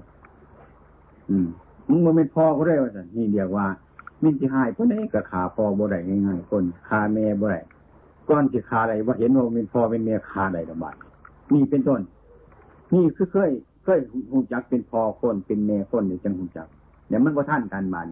[1.31, 1.47] อืม
[1.89, 3.67] มึงมันเป็นพ่อก็ได้ว่าสันนี่เดียกว่า
[4.23, 7.61] มินสิหายเพราะนี้ก็ขาพ่อบ่ได้ง่ายๆคนขาแม่บ่ได้
[8.29, 10.95] ก้อนสิขาใดว่าเห็นว่าเป็นพ่อเป็นแม่ขาใดลำบาก
[11.55, 12.01] นี่เป็นต้น
[12.95, 13.51] นี่คือเคย
[13.85, 13.99] เคย
[14.31, 16.69] หูจักเป็นพ่อคนเป็นแม่คนนี่จังหูจัก
[17.09, 18.07] เดี๋ยวมันก็ท่านกันบาน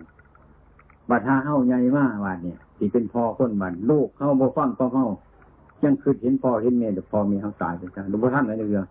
[1.11, 5.07] บัดท่าเฮาใหญ่มากบานเนี่ยที่เป็นพ่อคนบันลูกเฮาบ่ฟังพ่อเฮา
[5.85, 8.87] ยังคือเห็นพ่อเห็นแม่แต่พ่อแม่เฮาตายไปจังดูบ่ท่านอะไรเลย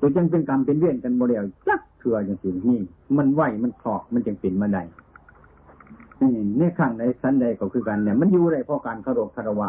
[0.00, 2.78] ตัวจังเป็นกรรมเป็นเวรกันบ่แล้วจักเถื่อจังสินี่
[3.16, 4.82] มันไหวมันคลอกมันจึงเป็นมาได้
[6.58, 9.68] ในข้างใดสันใดก็คือกันเนี่ยมันอยู่ได้เพราะการเคารพคารวะ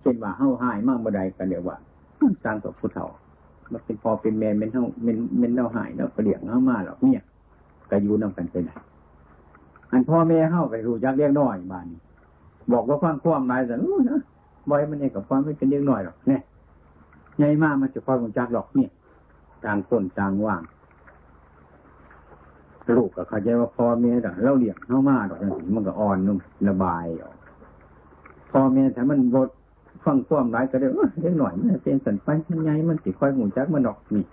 [0.00, 1.76] เช่นว่าเฮาหายมากบ่ได้กันเดี๋ยวว่า
[2.44, 3.06] สร้างกับผู้เฒ่า
[3.72, 7.22] มันเป็นพอเป็นแม่เป็นเฮาเป็นเป็นเฮาหายแล้วก็เลี้ยงเฮามาหรอกเนี่ย
[7.90, 8.76] ก็อยู่นำกันไปได้
[9.92, 12.00] อันพ่อแม่เฮาไปรู้จักเลี้ยงน้อยบ้านนี้
[12.72, 14.20] บอกว่าความความหมายแต่อู้นะ
[14.68, 16.42] บ่อยมันเองกับความไม่เป็นเลี้ยงน้อยหรอกเนี่ย
[17.38, 18.90] ใหญ่มากมันจะความรู้จักหรอกเนี่ย
[19.64, 20.62] ต่างคนต่างว่าง
[22.96, 27.34] ลูกก็เข้าใจว่าพ่อแม่แต่เราเลี้ยงเข้ามาดอกจังสิมันก็อ่อนนุ่มระบายออก
[28.52, 29.48] พ่อแม่ถ้ามันบด
[30.04, 34.24] ฟังความร้ายก็ได้เออเล็กหน่อยมันเป็นสันไปมันไงมันสิค่อยหูจักมันดอกนี่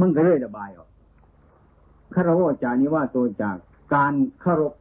[0.00, 0.88] มันก็เลยระบายออก
[2.14, 3.56] คารวะจานี้ว่าตัวจาก
[3.94, 4.72] การคารพ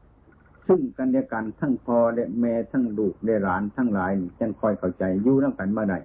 [0.68, 5.98] ซึ่งกันและกันทั้งพ่อและแม่ทั้งลูกและหลานทั้งหลายนี่จังคอยเข้าใจอยู่น้ำกันมาได้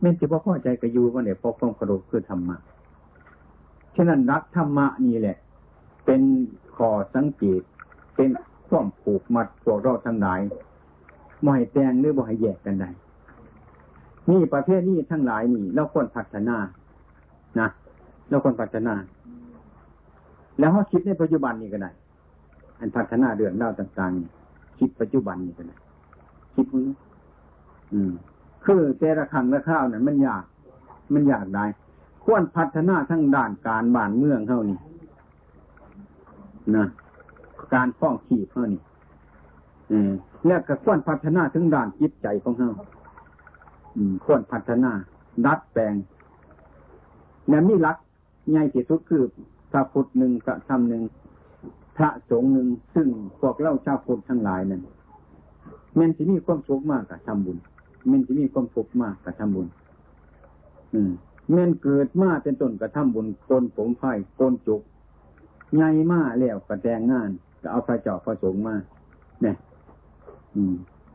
[0.00, 2.56] แม่จะพ่อเข้าใจก็อยู่ว่าเนี่ยพอความเคารพคือธรรมะ
[3.96, 5.36] ฉะนั้นรักธรรมะนี่แหละ
[6.10, 6.24] เป็น
[6.76, 7.62] ข้อสังเกต
[8.16, 8.30] เป็น
[8.68, 10.40] ความผูกมัดพวกเราทั้งหลาย
[11.44, 12.90] บ่ให้แตงหรือบ่ให้แยกกันได้
[14.30, 16.56] นี่ประเภทนี้ทั้งหลายนี่เราควรพัฒนา
[17.60, 17.68] นะ
[18.28, 18.94] เราควรพัฒนา
[20.58, 21.90] แล้วเขาคิดในปัจจุบันนี้ก็ได้
[22.78, 25.76] อันพัฒนาเรื่องเล่าต่างๆ คิดปัจจุบันนี้ก็ได้
[26.54, 26.88] คิดมือ
[27.92, 28.12] อืม
[28.64, 30.44] คือแต่ละครั้งละข้าวเนี่ยมันยาก
[31.14, 31.64] มันยากได้
[32.24, 34.78] ควรพัฒนาทั้งด้านการบ้านเมืองเท่านี้
[36.76, 36.86] นะ
[37.74, 38.80] การฟ้องขีดเท่านี้
[39.90, 40.10] อืม
[40.46, 42.70] แล้วก็ควรพัฒนาถึงด้านจิตใจของเขา
[44.24, 44.92] ควรพัฒนา
[45.44, 45.94] ดัดแปลง
[47.48, 47.96] เนี่ยมีรัก
[48.50, 49.22] ใหญ่ที่สุดคือ
[49.70, 51.02] พระพุทธหนึ่งพระธรรมหนึ่ง
[51.96, 53.08] พระสงฆ์หนึ่งซึ่ง
[53.40, 54.82] พวกเล่าชาวพุทธทั้งหลายนั้น
[55.96, 57.58] แม่นที่มีความสุขมากกับทำบุญ
[58.08, 59.66] แม่นที่มีความสุขมากกับทำบุญ
[60.94, 61.10] อืม
[61.52, 64.82] แม่นเกิดมาเป็นต้นกระทำบุญโกนผมไผ่โกนจุก
[65.74, 67.30] ใหญ่มาแล้วกระแดงงาน
[67.62, 68.74] ก็เอาพระเจ้าพระสงฆ์มา
[69.42, 69.56] เนี่ย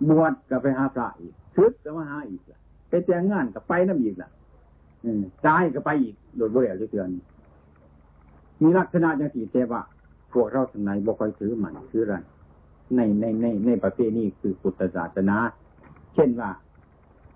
[0.10, 4.30] บวชก็ไปหาพระอีกซึกก็มาหาอีกละไปแจ้งงานก็ไปน้ำอีกล่ะ
[5.46, 7.10] ตายก็ไปอีกโดดบ่แล้วเดือน
[8.62, 9.82] มีลักษณะอย่างที่เทว่า
[10.34, 12.16] พวกเราทางไหนบ่ค่อยถือมันถืออะไร
[12.96, 15.38] ในในในในประเภทนี้คือพุทธศาสนา
[16.13, 16.50] เช่นว่า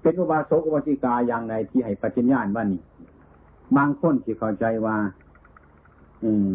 [0.02, 2.82] เป็นอุบาสกอุบาสิกาอย่างไรที่ให้ปฏิญญาณว่านี่
[3.78, 4.98] บางคนที่เข้าใจว่า
[6.24, 6.50] อืม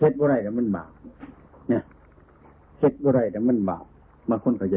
[0.00, 0.90] เฮ็ดบ่ไรแต่มันบาป
[1.68, 1.82] เนี่ย
[2.78, 3.84] เฮ็ดบ่ไรแต่มันบาป
[4.28, 4.76] บาคนเข้าใจ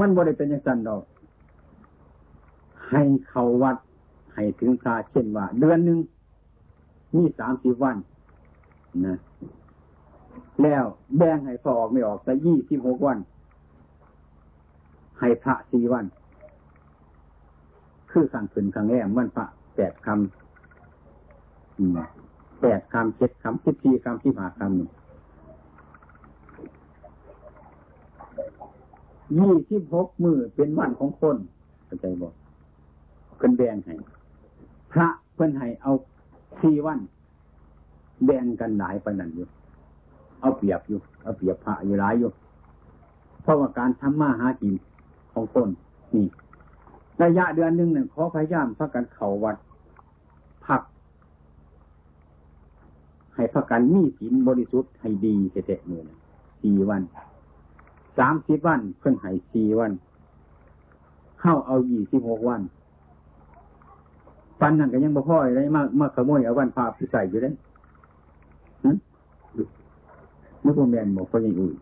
[0.00, 1.02] มันบ่ได้เป็นอย่างนั้นดอก
[2.90, 3.76] ให้เขาวัด
[4.34, 5.98] ให้ถึงคาเช่นว่า เดือนหนึ่ง
[7.16, 7.96] มีสามสิบวัน
[9.06, 9.16] นะ
[10.62, 10.84] แล้ว
[11.16, 13.18] แบ่งให้พอออกไม่ออกแต่ยี่สิบหกวัน
[15.18, 16.04] ให้พระสี่วัน
[18.10, 20.18] คือขังขึ้นขังแรมวันพระแปดคำ
[22.66, 24.68] แปดคำเจ็ดคำสิบสี่คำที่หาคำ
[29.38, 31.36] ยี่สิบหกมือเป็นวันของคน
[31.84, 32.32] เข้าใจบอก
[33.38, 33.94] เป็นแบ่งให้
[34.92, 35.92] พระเพิ่นให้เอา
[36.62, 36.98] สี่วัน
[38.24, 39.46] แบ่งกันหลายไปนั่นอยู่
[40.40, 42.30] เอาเปรียบอยู่ เอาเปรียบพระอยู่หลายอยู่
[43.42, 44.74] เพราะว่าการทำมาหากิน
[45.32, 45.68] ของคน
[46.14, 46.26] นี่
[47.22, 49.56] ระยะเดือนหนึ่งเนี่ยขอพยายามพักกันเข่าวัด
[50.66, 50.82] พัก
[53.34, 56.02] ให้พักกันมีศีลบริสุทธิ์ให้ดีเตะๆมือ
[56.62, 57.02] สี่วัน
[58.18, 59.92] สามสิบวันเพิ่นให้สี่วัน
[61.40, 62.60] เข้าเอายี่สิบหกวัน
[64.60, 67.50] ปันนั่นก็ยังบ่พ่อเลยมากมาขโมยเอาวันพาไปใส่อยู่ได้
[68.84, 68.92] ฮะ
[70.64, 71.74] มื่อผมแบนบอกก็ยังอุ่ย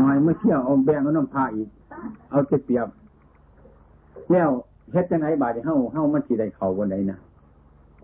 [0.00, 1.68] น้อยเมื่อเที่ยวเอาแบงเอาน้ำพาอีก
[2.30, 2.88] เอาเปรียบ
[4.32, 4.48] แล้ว
[4.92, 7.18] เฮ็ดจังไงบาดเฮาเฮามันสิได้เข่าบนใดนะ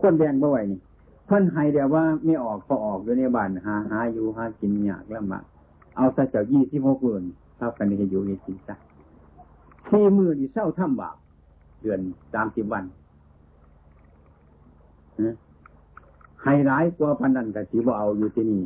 [0.01, 0.79] คนแบงบ่ไหวนี่
[1.25, 5.43] เพิ่นให้เดี๋ยวว่าไม่ออกพอออกอยู่ในบ้านหาหาอยู่หากินยากลำบาก
[5.95, 7.23] เอาซะเจ้ายี่สิบหกเดือน
[7.57, 8.75] เท่ากันให้อยู่ในสี่ซะ
[9.87, 11.15] ที่มือนี่เศร้าทำบาป
[11.81, 11.99] เดือน
[12.33, 12.83] สามสิบวัน
[16.43, 18.61] ไฮไลท์กว่าพันนันกับสีบ่เอาอยู่ที่นี่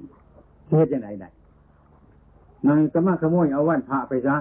[0.67, 1.29] เสียจะไหนได้
[2.67, 4.35] นายก็มาขโมยเอาวันพระไปซะ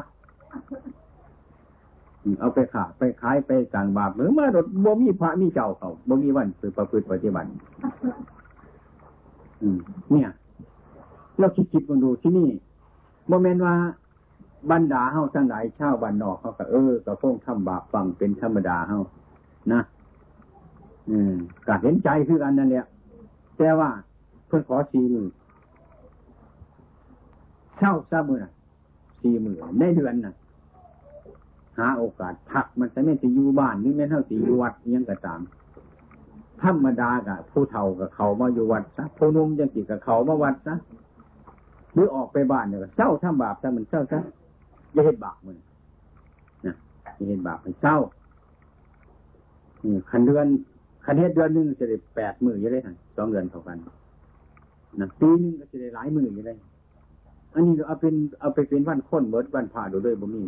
[2.40, 7.48] เอาไปขาไปขายไปสั่งบาปหรือมาดดบ่มีพระมีเจ้าเขาบ่มีวันคือประพฤติปฏิบัติ
[10.12, 10.30] เนี่ย
[11.38, 12.48] เราคิดคิดกันดูที่นี่
[13.28, 13.74] โมเมนต์ว่า
[14.70, 19.00] บรรดาเฮาทั้งหลายชาวบ้านนอกเขาก็เออก็คงทำบาปฟังเป็นธรรมดาเฮา
[19.72, 19.82] นะ
[21.10, 21.34] อืม
[21.66, 22.86] ก็เห็นใจคือกันนั่นแหละ
[23.58, 23.90] แต่ว่า
[24.46, 25.28] เพื่อขอสี่มือ
[27.78, 28.44] เช่าซามือ
[29.20, 30.34] สี่มือในเดือนน่ะ
[31.78, 35.40] หาโอกาสพักมันจะไม่สิอยู่บ้านนี่แม่เท่าสิอยู่วัดยังกระตาม
[36.62, 40.74] ธรรมดากับผู้เฒ่ากับเขามาอยู่วัดซะผู้นุ่มยังติกับเขามาวัดซะ
[41.92, 44.20] หรือออกไปบ้านเนี่ยเศร้าทำบาปแต่มันเศร้าซะ
[44.92, 45.56] อย่าเห็นบาปมัน
[46.66, 46.74] นะ
[47.16, 47.96] อย่าเห็นบาปมันเศร้า
[50.10, 50.46] คันเดือน
[51.04, 52.80] คันเฮ็ดเดือนหนึ่งจะได้แปดหมื่นยังได้
[53.16, 53.76] สองเดือนเท่ากัน
[55.00, 56.54] นะปีนึงก็จะได้หลายหมื่นยังได้
[57.54, 60.42] อันนี้เอาเป็นเอาไปเป็นวันค้นเบิดวันผ่าดูด้วยบ่มี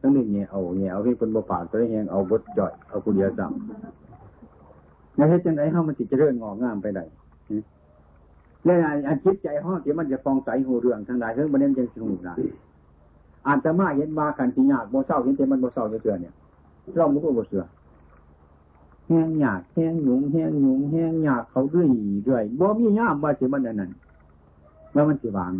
[0.00, 7.04] ทั้งนี้เนี่ยเอาเนี่ยเอาที่คนบ่ปากตัวแหงเอาบดจ่อยเอาผู้เดียวซ้ำในเฮ็ดจังไดเฮามันสิเจริญงอกงามไปได้
[8.64, 12.34] แล้วอันคิดใจเฮาที่มันจะฟองใสหูเรื่องทางใดเรื่องบ่ได้จังสิหูได้
[13.46, 16.34] อาตมาเห็นว่ากันที่ยากบ่เศร้าเห็นแต่มันบ่เศร้าเสือเนี่ย
[16.96, 17.62] เราบ่รู้บ่เสือ
[19.06, 21.86] แห้งยากแห้งหยุงแห้งหยุงแห้งยากเขาด้วย
[22.28, 23.90] ด้วยบ่มียามว่าสิมันอันนั้น
[24.94, 25.52] ว่ามันสิวาง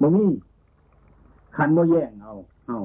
[0.00, 0.24] บ่มี
[1.56, 2.32] คันบ่แย่งเอา
[2.66, 2.78] เอา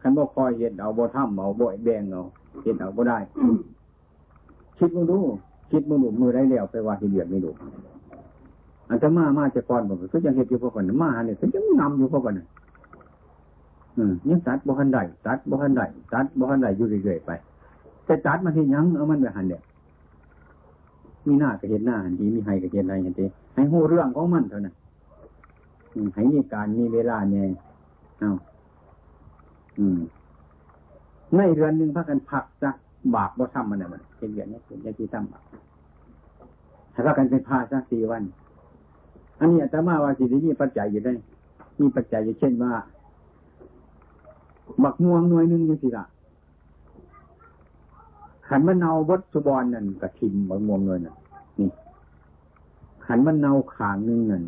[0.00, 2.22] คันบ่คอยเห็นเอาบ่ทำเอาบ่แบ่งเอา
[2.62, 3.18] เห็นเอาบ่ได้
[4.78, 5.18] คิดมึงดู
[5.70, 7.50] คิดมึงดูมือได้แล้วไปว่าที่เดือดไม่ดู
[8.88, 12.46] อันจะมามาจะก่อนบอกก็ยังเห็นอยู่พวกคนมาเนี่ยก็ยังนำอยู่พวกคนน่ะ
[13.96, 17.30] อืมยังตัดบ่ทันได้ตัดบ่ทันได้ตัดบ่ทันได้อยู่เรื่อยๆไป
[18.04, 19.60] แต่ตัดมาที่ยังเอามันไปหันเดีย
[21.26, 24.74] มีหน้าก็เห็นหน้าหันดีมีให้ก็เห็นอะไรเห็นดีให้หูเรื่องของมันเท่านั้น
[26.14, 27.46] ให้มีการมีเวลาเนี่ย
[28.18, 28.30] เอา
[29.78, 29.98] อืม
[31.36, 32.70] ในเรือนหนึ่งพักกันพักซะ
[33.14, 35.44] บาปบ่ทำมันน่ะมันเป็นอย่างนี้เป็นอย่างที่ทำบาป
[36.94, 38.22] ถ้าพักกันเป็นพาซะสี่วัน
[39.38, 41.12] อันนี้อาตมาว่าสิที่นี่ปัจจัยอยู่ได้
[41.80, 42.72] มีปัจจัยอยู่เช่นว่า
[44.82, 46.04] บักม่วงหน่วยหนึ่งอยู่สิละ
[48.48, 51.16] ขันมะนาววัดสุบอนนั่นกระทิมบักม่วงหน่วยนั่น
[51.58, 51.68] นี่
[53.06, 54.42] ขันมะนาวขางหนึ่งนั่น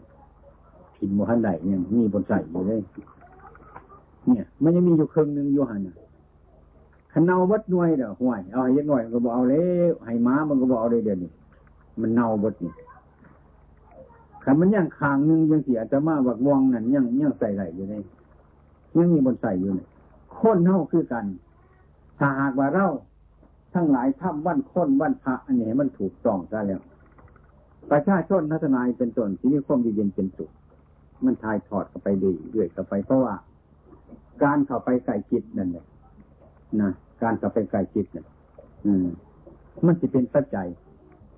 [0.96, 2.80] ทิมโมหันใดเนี่ยมีบนใส่อยู่เลย
[4.32, 5.96] เนี่ย มันยังมีอยู่ครึ่งหนึ่งอยู่หันน่ะ
[7.12, 11.30] ขันเนาวัดหน่วยเด้อห่วยเอาให้ยักหน่อยก็บอกเอาเลยให้ม้ามันก็บอกเอาเลยเดี๋ยวนี้
[12.00, 12.72] มันเน่าวัดนี่
[14.44, 18.02] ขันมันยังคางหนึ่งยังเสียจะมาบักม่วงนั่นยังยังใส่ไหลอยู่เลย
[18.96, 19.88] ยังมีบนใส่อยู่เนี่ย
[20.38, 21.24] คนเท่าคือกัน
[22.18, 22.86] ถ้าหากว่าเรา
[23.74, 26.82] ทั้งหลายถ้ำวันค้นวันพระอันนี้มันถูกต้องซะแล้ว
[27.90, 30.50] ประชาชนทัศนายเป็นต้นที่มีความเย็นเป็นสุข
[31.24, 33.34] มันทายถอดกันไปดีเรื่อยกันไปเพราะว่า
[34.42, 35.86] การเข้าไปไก่จิตนั่นแหละ
[36.80, 36.90] นะ
[37.22, 38.26] การเข้าไปไก่จิตเนี่ย
[38.86, 39.06] อืม
[39.86, 40.66] มันจะเป็นปัจจัย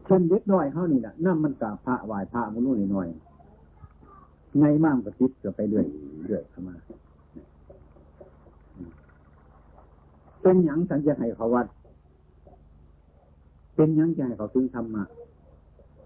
[0.06, 3.08] เช่นเล็กน้อยเขานี่แหละนั่นมันกับพระไหวพระมุนุ่นหน่อย
[4.60, 5.86] ในม่ามกระติดก็ไปเรื่อย
[6.26, 6.74] เรื่อยเข้ามา
[10.42, 11.66] เป็นหยังสัญญาให้เขาวัด
[13.74, 15.04] เป็นหยังใจเขาถึงธรรมะ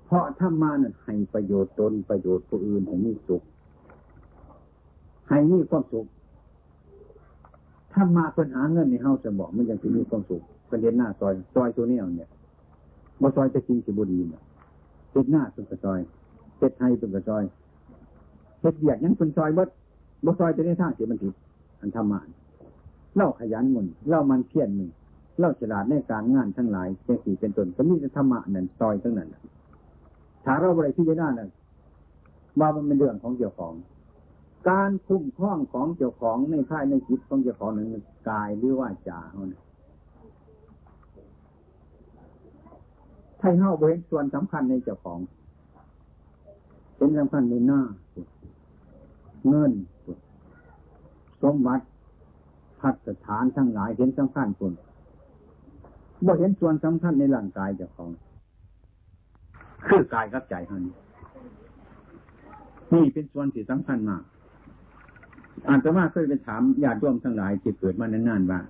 [0.07, 3.43] เพราะธรรมะนั้นให้ประโยชน์ตนประโยชน์ผู้อื่นให้มีสุข
[5.29, 6.07] ให้มีความสุข
[7.95, 12.29] ธรรมะเป็นหาเงินในเฮาจะบอกมันยังจะมีความสุขป็นเห็นหน้าซอยซอยตัวนี้เนี่ย
[13.21, 14.43] บ่ซอยจะจริงสิบุรีเนี่ย
[15.13, 16.01] เห็ดหน้าเป็นกระซอย
[16.59, 17.45] เห็ดไทยเป็นกระซอย
[18.61, 19.65] เห็ดเบียดยังเป็นซอยบ่
[20.25, 21.35] บ่ซอยจะได้ท่าเสียมันผิด
[21.81, 22.21] อันธรรมะ
[23.17, 24.91] เล่าขยันมุนเล่ามันเพียรมึง
[25.39, 29.29] เล่าฉลาดในการงานทั้งหลายเจ้าสี่เป็นต้นก็มีธรรมะนั่นซอยทั้งนั้น
[30.45, 31.49] ถ้าเราบริพิจารณานั่น
[32.61, 33.73] ว่ามันเป็นเรื่องของเจ้าของ
[34.69, 37.89] การคุ้มครองของเจ้าของในค่ายในจิตของเจ้าของนั้น
[38.31, 39.63] กายหรือว่าจาเขานะ
[43.41, 45.19] ถ้าเฮาเห็นส่วนสำคัญในเจ้าของ
[46.97, 47.81] เป็นสำคัญในหน้า
[49.49, 49.73] เงิน
[51.43, 51.85] สมบัติ
[52.81, 54.73] พัฒฐานทั้งหลายเห็นสำคัญคน
[56.27, 58.11] บ่เห็นส่วนสำคัญในร่างกายเจ้าของ
[59.87, 60.95] คือกายกับใจเท่านี้
[62.95, 64.23] นี่เป็นส่วนที่สำคัญมาก
[65.69, 68.61] อาตมาเคยไปถามญาติโยมทั้งหลายที่เกิดมานานๆว่า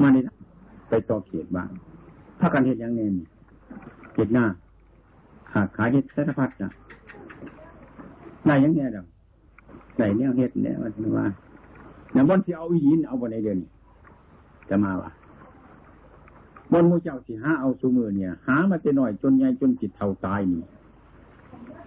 [0.00, 0.16] มาใน
[0.88, 1.68] ไปต่อเขียดบ้าง
[2.40, 3.08] ถ้ากันเห็นอย่างนี้
[4.14, 4.44] เห็ดหน้า
[5.52, 6.68] ขาดขายเห็ดสารพัดจ้ะ
[8.46, 9.06] ได้ยังไงดอก
[9.98, 11.26] ได้เนี่ยเห็ดเนี่ยว่าว่า
[12.12, 13.58] เนี่บนที่เอาหินเอาบนในเดือน
[14.68, 15.10] จะมาว่ะ
[16.72, 20.62] บนมูเจ้าสิหาเอาสูมือเนี่ย หามาแต่หน่อยจนใหญ่จนจิตเท่าตายนี่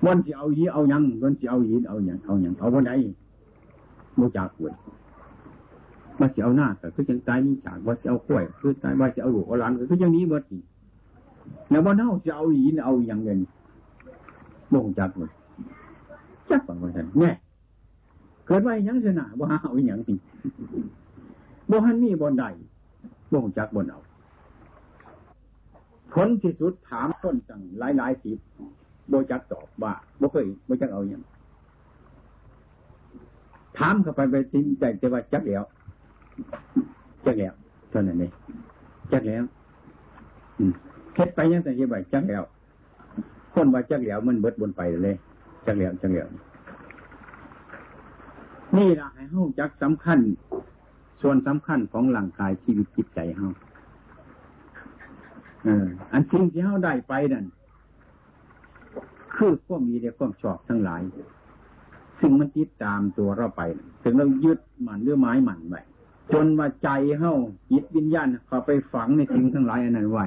[0.05, 2.91] บนสิเอาหินเอายังบนสิเอาหินเอายังเอายังเอาบนไหน
[4.19, 4.75] มูจากเว้ย
[6.19, 10.63] มาสิเอาหน้าแต่คือยังตายนี่จากว่าสิเอากล้วยคือตายว่าสิเอาหลูกเอาหลานก็คือยังนี้เบิดอีก
[11.69, 13.39] แล้วบ่เน่าจะเอาหินเอาอย่างเงิน
[14.73, 15.31] บ่งจักเลย
[16.49, 17.31] จักว่าว่าท่านแน่
[18.45, 20.15] เกิดไว้ยังชนะว่าเอาอย่างสิ
[21.69, 22.45] บ่หันมีบ่ใด
[23.33, 23.99] บ่งจักบ่เอา
[26.13, 28.37] ผลที่สุดถามต้นจังหลายหลายสิบ
[29.09, 31.21] โบจักตอบว่าบ่เคยบ่จักเอาอย่าง
[33.79, 35.63] ถามเข้าไปไปจริงใจจะว่าจักแล้ว
[37.25, 37.53] จักแล้ว
[37.89, 38.31] เท่านั้นเอง
[39.11, 39.43] จักแล้ว
[40.57, 40.73] อืม
[41.15, 42.43] เฮ็ดไปยังแต่เฮ็ดไปจักแล้ว
[43.53, 45.15] คนว่าจักแล้วมันเบิดบนไปเลย
[45.65, 46.27] จักแล้วจักแล้ว
[48.75, 50.19] นี่ละให้เฮาจักสำคัญ
[51.21, 53.49] ส่วนสำคัญของร่างกายชีวิตจิตใจเฮา
[55.63, 57.45] เออ อันสิ่งที่เฮาได้ไปนั่น
[59.35, 61.01] คือความมีและความชอบทั้งหลาย
[62.19, 63.61] ซึ่งมันติดตามตัวเราไป
[64.03, 65.81] ถึงเรายึดมันหรือไม้มันไว้
[66.33, 67.33] จนว่าใจเฮา
[67.71, 70.25] จิตวิญญาณเขาไปฝังในสิ่งทั้งหลายอันนั้นไว้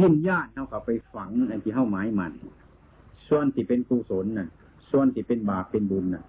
[0.00, 2.32] วิญญาณเขาเขาไปฝังอันที่เฮาหมายมัน
[3.28, 4.48] ส่วนที่เป็นกุศลน่ะ
[4.90, 6.24] ส่วนที่เป็นบาปเป็นบุญน่ะ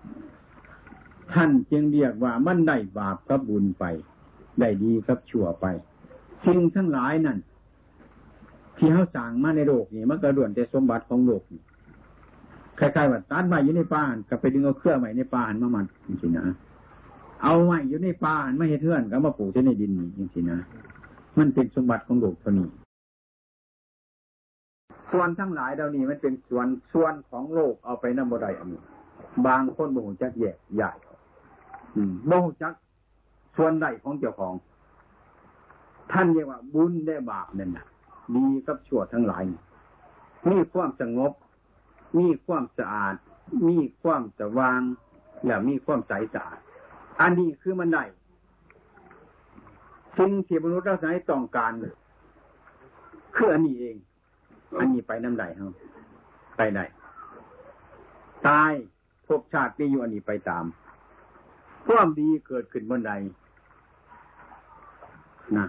[1.33, 3.85] ท่านจึงเรียกว่ามันได้บาปกับบุญไป
[4.59, 5.65] ได้ดีกับชั่วไป
[6.45, 7.37] สิ่งทั้งหลายนั่น
[8.77, 11.43] ที่เขาสั่งมาในโลกนี่มันกระด่วนแต่สมบัติของโลก
[12.79, 16.55] คล้ายๆว่าตัดไม้อยู่ในป่านก็ไปดึงเอาเครื่องใหม่ในป่านมามันจริงๆนะ
[17.43, 20.59] เอาไม้อยู่ในป่านไม่ให้เทื่อนก็มาปลูกในดินนี่จริงๆนะ
[21.37, 22.67] มันเป็นสมบัติของโลกเท่านี้
[25.11, 28.81] ส่วนทั้งหลายเหล่านี้มันเป็นส่วนส่วนของโลกเอาไปนำบดายอันนี้
[29.47, 30.91] บางคนโมโหจักแยกใหญ่
[32.27, 32.73] โมโหจัก
[33.57, 34.53] ส่วนใดของเจ้าของ
[36.11, 37.85] ท่านเรียกว่าบุญได้บาปนั่นนะ
[38.35, 39.43] ดีกับชั่วทั้งหลาย
[40.49, 41.31] มีความสงบ
[42.19, 43.15] มีความสะอาด
[43.67, 44.81] มีความสว่าง
[45.45, 46.59] และมีความใสสะอาด
[47.21, 48.03] อันนี้คือมันได้
[50.17, 51.71] สิ่งที่มนุษย์เราใช้ต้องการ
[53.35, 53.95] คืออันนี้เอง
[54.79, 55.69] อันนี้ไปน้ำใดเฮา
[56.57, 56.79] ไปไหน
[58.47, 58.71] ตาย
[59.27, 60.65] ภพชาติที่อยู่อันนี้ไปตาม
[61.87, 63.13] ความดีเกิดขึ้นบนใด
[65.57, 65.67] นะ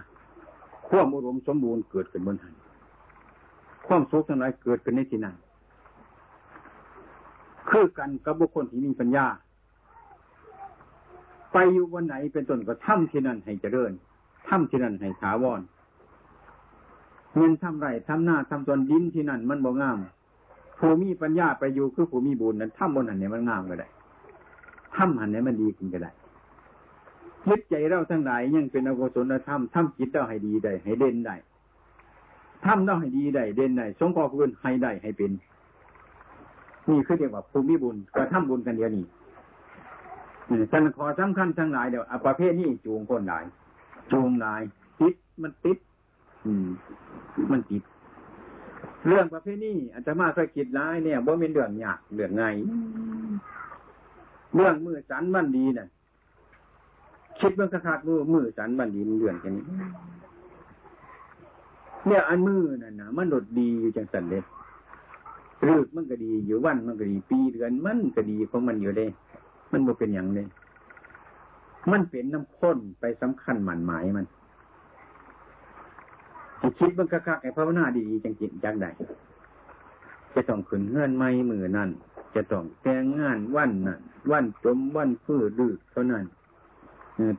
[0.89, 2.53] ความอุดมสมบูรณ์เกิดขึ้นบนหัน
[3.87, 5.35] ความสุขทั้งหลายเกิดขึ้นในที่นั้น
[7.69, 9.25] คือกันกับบุคคลที่มีปัญญา
[11.53, 13.91] ไปอยู่วันไหนเป็นต้นก็ทำที่นั่นให้เจริญ
[14.47, 15.61] ทำที่นั่นให้ถาวร
[17.35, 19.97] เงินทำไรทำหน้าทำตนดินที่นั่นมันบ่งาม
[20.79, 23.87] ผู้มีปัญญาไปอยู่คือผู้มีบุญนั้นทำบนหันเนี่ยมันงามก็ได้
[24.95, 26.11] ทำหันเนี่ยมันดีขึ้นก็ได้
[27.47, 31.35] ยึดใจเราทั้งหลายยังเป็นอกุศลธรรมทำจิตเราให้ดีได้ ให้เด่นได้
[32.65, 35.31] ทำเราให้ดีได้เด่นได้สงเคราะห์ผู้อื่นให้ได้ให้เป็น
[36.89, 39.05] นี่คือเรียกว่าภูมิบุญกระทำบุญกันเดียวนี้
[40.71, 43.43] ฉันขอสำคัญทั้งหลายเดี๋ยวประเภทนี้จูงคนหลาย
[44.11, 44.61] จูงหลาย
[44.99, 45.77] ติดมันติด
[46.45, 46.67] อืม
[47.51, 47.83] มันติด
[49.07, 52.43] เรื่องประเภทนี้อาจจะมาเคยคิดร้ายเนี่ยบ่เป็นเรื่องยากเรื่องไง
[54.55, 55.87] เรื่องมือสันมันดีเนี่ย
[57.39, 59.65] คิดเมื่อขาดมือมือสันบันดีมันเดือนแค่นี้
[62.07, 64.35] เนี่ยอันมือนั่นนะมันดดดีอยู่จังสันเล
[65.61, 69.09] ยรึกมันก็ดีอยู่วันมันก็ดีปีเดือนมันก็ดีของมันอยู่เลย
[69.71, 70.47] มันบ่เป็นอย่างเลย
[71.91, 74.25] มันเป็นน้ำข้นไปสำคัญหมันหมายมัน
[76.79, 78.87] คิดเมื่อคักไอ้ภาวนาดีจังจิตจังใด
[80.33, 81.89] จะต้องขึ้นเงื่อนไม่มือนั่น
[82.35, 83.99] จะต้องแต่งงานวันนั่น
[84.31, 86.25] วันจมวันฟื้นดื้อเท่านั้น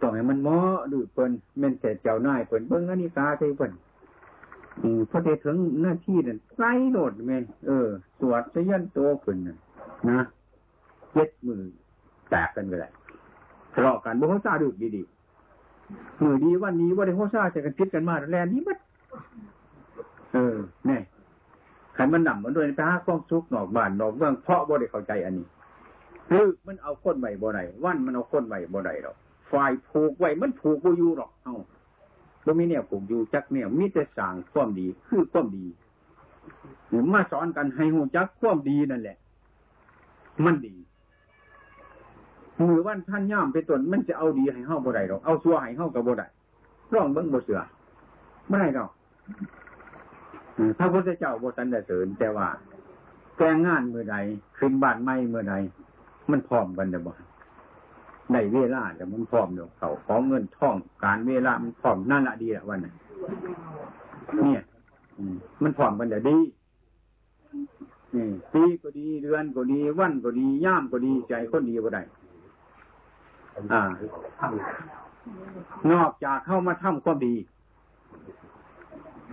[0.02, 3.72] ต้องให้มันหมาะดูเพิ่นเม่นแต่เจ้านายเพิ่นเบิ่งอันนี้กาใช่เพิ่น
[5.10, 7.36] พอได้ถึงหน้าที่นั่นไกลโดดแม่
[7.66, 7.88] เออ
[8.20, 10.20] สวดจะยันโตขึ้นนะ
[11.12, 11.62] เจ็ดมือ
[12.30, 12.92] แตกกันไปเลย
[13.74, 18.78] ทะเลาะกันบ่เขาซาดูดีๆมือดีวันนี้ว่าได้เขาซาจะกันคิดกันมาแลนี้มัด
[20.32, 20.98] เออแน่
[21.96, 25.46] ขันมันหนำมันด้วยไปหาความสุขนอกบ้านนอกเมืองเพราะบ่ได้เข้าใจอันนี้
[26.30, 29.16] คือมันเอาคนใบบ่ได้วันมันเอาคนใบบ่ได้หรอก
[29.52, 31.56] ฝ่ายผูกไว้มันผูกบ่อยู่หรอก เอ้า
[32.46, 35.66] บ่มีเนี่ยผูกอยู่จักเนี่ยมีแต่สร้างความดี คือความดี
[37.14, 39.16] มาสอนกันให้หูจักความดีนั่นแหละ
[40.44, 40.74] มันดี
[42.58, 46.26] มือวันท่านย่ามเป็นต้นมันจะเอาดีให้เฮาบ่ได้หรอกเอาซัวให้เฮากับบ่ได้
[46.92, 47.60] ร้องเบิ่งบ่เสือ
[48.48, 48.90] ไม่ได้หรอก
[50.78, 52.48] พระพุทธเจ้าบ่สันเสริญแต่ว่า
[53.36, 54.16] แกงงานเมื่อใด
[54.58, 55.54] ขึ้นบ้านไม่เมื่อใด
[56.30, 57.12] มันพร้อมกันเด้บ่
[58.32, 62.92] ในเวลาแต่มันพร้อมเดี๋ยวเขาของเงินท่อง การเวลามันพร้อมนั่นละดีละวันนั้
[64.42, 64.62] เนี่ย
[65.62, 66.38] มันพร้อมกันเดี๋ยวดี
[68.14, 72.02] นี่ปีก็ดีเดือนก็ดีวันก็ดีย่ามก็ดีใจคนดีก็ได้
[73.72, 73.82] อ่า
[75.90, 77.34] นอกจากเข้ามาทำความดี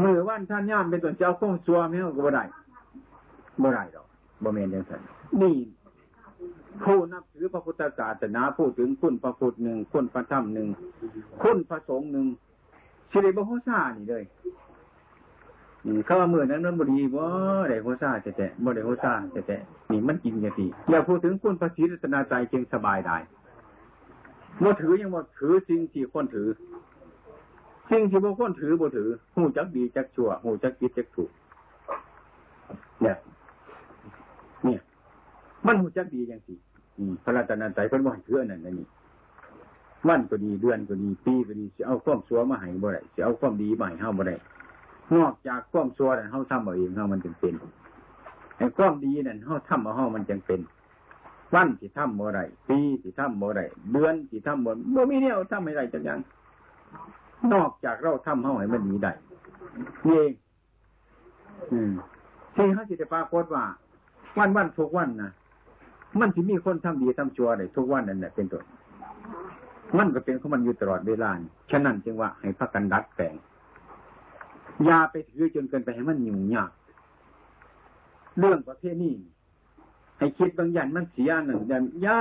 [0.04, 2.44] มือวันท่านย่ามเป็นตัวเจ้าข้องซัวไม่ก็บ่ได้
[3.62, 4.06] บ่ได้หรอก
[4.44, 4.92] บ่เมนยังไง
[5.42, 5.54] นี่
[6.82, 10.68] ผู้นับถือพระพุทธศาสนาพูดถึงคุณพระพุทธหนึ่งคุณพระธรรมหนึ่ง
[11.44, 12.28] คุณพระสงฆ์หนึ่ง
[13.12, 14.24] สิริบโฮซานี่เลย
[16.06, 17.24] เขาว่ามือนั้นมันบดีบ่
[17.70, 19.58] ได้โฮซาแต่แต่บ่ได้โฮซาแต่แต่
[19.92, 23.18] นี่มันกินกันทีอย่าพูดถึงคุณพระศรีรัตนาใจเพียงสบายได้
[24.64, 26.50] บ่ถือยังบ่ถือสิ่งที่คนถือ
[27.90, 31.30] สิ่งที่บ่คนถือบ่ถือหูจักดีจักชั่วหูจักคิดจักถูก
[33.02, 33.16] เนี่ย
[34.64, 34.80] เนี่ย
[35.68, 36.54] มันหูจักดีอย่างสิ
[37.24, 38.88] พระราชนันใจเพิ่นบ่ให้ถืออันนั้นนี่
[40.08, 44.36] วันก็ดีเดือนก็ดีปีก็ดีสิเอาความชั่วมาให้บ่ได้สิเอาความดีมาให้เฮาบ่ได้
[45.16, 47.54] นอกจากความชั่วนั้นเฮาทำเอาเองเฮามันจึงเป็น
[48.58, 50.60] ไอ้ความดีนั่นเฮาทำเอาเฮามันจึงเป็น
[51.56, 56.20] วันสิทำบ่ได้ปีสิทำบ่ได้เดือนสิทำบ่บ่มีแนวทำให้ได้จังยัง
[57.54, 59.12] นอกจากเราทำเฮาให้มันมีได้
[60.08, 60.34] นี่เอง
[61.72, 61.92] อืม
[62.56, 63.64] ที่เขาสิได้ปรากฏว่า
[64.38, 65.32] วันวันทุกวันนะ
[66.20, 68.64] มันสิมีคนทำดีทำชั่วได้ทุกวันนั่นแหละเป็นต้น
[69.98, 71.30] มันก็เป็นของมันอยู่ตลอดเวลา
[71.72, 73.34] ฉะนั้นจึงว่าให้พักกันดัดแปลง
[74.88, 76.72] ยาไปถือจนเกินไปให้มันยุ่งยาก
[78.40, 79.14] เรื่องประเภทนี้
[80.18, 82.20] ให้คิดบางอย่างมันเสียหนึ่งอย่างยา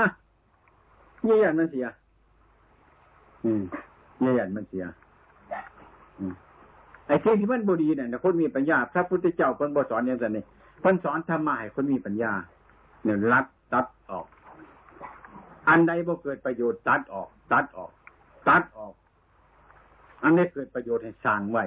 [1.25, 1.87] เยี่ยนมันเสีย
[3.45, 3.63] อืม
[4.21, 4.85] เยี่ยนมันเสีย
[6.19, 6.35] อืม
[7.07, 10.43] ไอ้ที่ที่มันบดีเนี่ยคนมีปัญญา พระพุทธเจ้าคนบสอนอย่างนี้
[10.83, 12.33] คนสอนธรรมะให้คนมีปัญญา
[13.05, 14.27] เนี่ยรัด ตัดออก
[15.69, 17.91] อันใดบ่เกิดประโยชน์ตัดออก ตัดออก
[18.49, 18.95] ตัดออก
[20.23, 21.65] อันนี้เกิดประโยชน์ให้สร้างไว้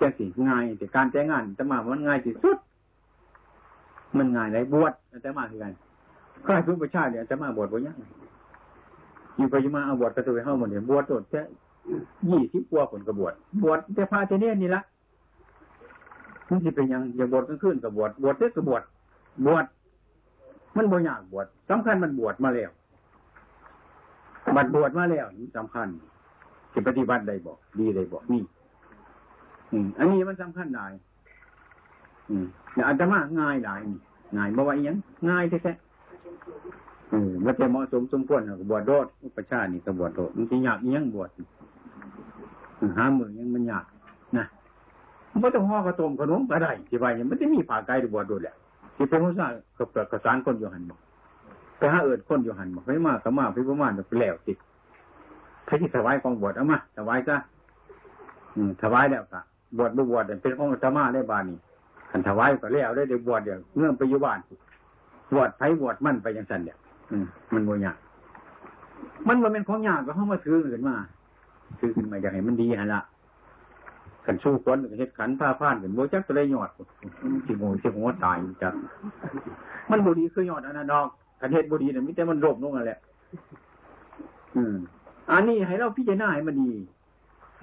[0.00, 2.58] จังสิง่ายแต่การแต่งงานจะมามันง่ายที่สุด
[4.16, 4.92] มันง่ายเลยบวช
[5.24, 5.72] จะมาคือกัน
[6.44, 7.96] ก็ให้ทุกประชาเนี่ยจะมาบวชบ่ยัง
[9.36, 11.40] อยู่ไปอยู่มาเอาบวชกระตุ้นเข้าหมดเนี่ยบวชโดดแค่
[12.30, 13.32] ยี่สิบกว่าผลกระบวช
[13.62, 14.82] บวชแต่พาเจเนียนี่ละ
[16.48, 18.82] มันสิเป็นยังอย่าบวชกลางคืนกับบวชบวชเด็กกับบวช
[19.46, 19.64] บวช
[20.78, 22.70] มันบ่ยากบวชสำคัญมันบวชมาแล้ว
[24.56, 25.26] บัดบวชมาแล้ว
[25.56, 25.88] สำคัญ
[26.74, 28.42] จะปฏิบัติได้บอกดีได้บอกนี่
[29.72, 30.86] อืม อันนี้มันสำคัญได้
[32.30, 33.98] อืมแต่อาตมาง่ายได้นี่
[34.36, 34.96] ง่ายบ่ว่าอีหยัง
[35.28, 41.30] ง่ายแท้ๆเออมันจะเหมาะสมสมควรกับบวชโดดอุปชานี่กับบวชโดดมันจะยากอีหยังบวช
[42.96, 43.84] หามือยังมันยาก
[44.36, 44.44] นะ
[45.40, 48.54] ไม่ต้องห่อกระตมขนมก็ได้ที่ว่าอย่างมันจะมีผ่าไก่หรือบวชโดดแหละ
[48.98, 51.00] ที่เป็นผู้สร้ากับกระสานคนอยู่หันบอก
[51.78, 54.54] ไปหาเอิดคนอยู่หันบอกไปมากก็มาไปประมาณไปแล้วติ
[55.66, 57.36] พระที่ถวายกองบวชเอามาถวายซะ
[58.56, 59.40] อืมถวายแล้วก็
[59.76, 61.58] บวชบวชเป็นของธรรมาได้บานี่
[62.10, 64.38] ขันถวายก็แล้วได้เดี๋ยวบวชเดี๋ยวเงื่อนไปอยู่บ้าน
[65.34, 66.78] บวชไผบวชมั่นไปยังสันเดี๋ยว
[67.10, 67.96] อืมมันโมยาก
[69.28, 70.96] มันมันเป็นของยากก็เข้ามาถือขึ้นมา
[71.80, 73.00] ถือขึ้นมาอยากให้มันดีฮะละ
[74.30, 76.70] ขันสู้คนเฮ็ดขันผ้าผ่านกันโบจักตัวได้ยอด
[77.46, 78.74] สิโง่สิหัวตายจัก
[79.90, 81.08] มันบุรีคือยอดอันนั้นดอก
[81.40, 82.92] ขันเฮ็ดบุรีเนี่ยมิแต่มันรบลงอะไร
[84.56, 84.76] อืม
[85.30, 86.72] อันนี้ให้เราพิจารณาให้มันดี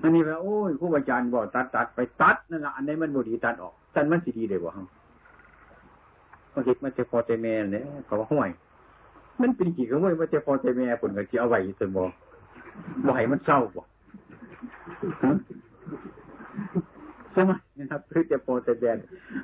[0.02, 4.88] อันนี้ว่าโอ้ยครูอาจารย์บอกตัดตัดไปตัดนั่นแหละอันนี้มันบุรีตัดออกตันมันสิดีเลยบ่ฮะ
[6.54, 8.50] มันคิดมันจะพอใจแม่เนี่ยเขาว่าห่วย
[9.42, 12.04] มันเป็นกี่ก็ไม่ว่าจะพอใจแม่ผลก็จะเอาไว้สมบ่
[13.06, 13.84] บ่ให้มันเศร้าบ่
[17.32, 18.98] ใช่ไหมนะครับคือจะโปรเตแดน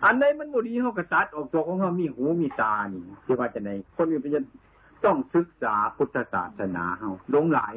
[0.05, 4.43] อันไหนมันบุรีเขากระตัดออกตัวของเขามีหูมีตานี่ที่ว่าจะในคนมีปัญญา
[5.05, 7.73] ต้องศึกษาพุทธศาสนาเขาหลงหลาย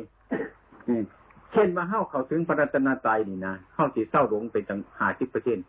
[1.52, 5.66] เช่นมาเข้าเขาถึงพระรัตนตรัยนี่นะเข้าสีเศร้าหลงไปตั้งหาสิบเปอร์เซ็นต์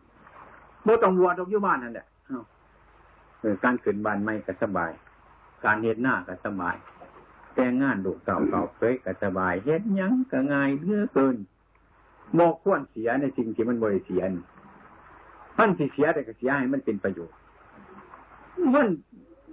[0.84, 2.06] โมต้องวัวตกยุบ้านนั่นแหละ
[3.64, 4.90] การขึ้นบ้านไม่ก็สบาย
[5.64, 6.76] การเฮ็ดหน้าก็สบาย
[7.54, 11.36] แต่งงานดูเก่าเก่าเคยก็สบายเฮ็ดยังก็ง่ายเลือเกิน
[12.34, 14.30] โมควรเสียในสิ่งที่มันบริเสียน
[15.58, 17.36] มันสิเสียแต่ก็เสียให้มันเป็นประโยชน์
[18.74, 18.88] มัน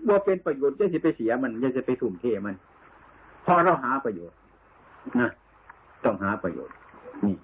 [0.09, 2.55] ว่าเป็นประโยชน์จะสิไปเสียมันจะจะไปทุ่มเทมัน
[3.45, 4.37] พอเราหาประโยชน์
[5.19, 5.29] นะ
[6.03, 6.75] ต้องหาประโยชน์
[7.25, 7.35] นี่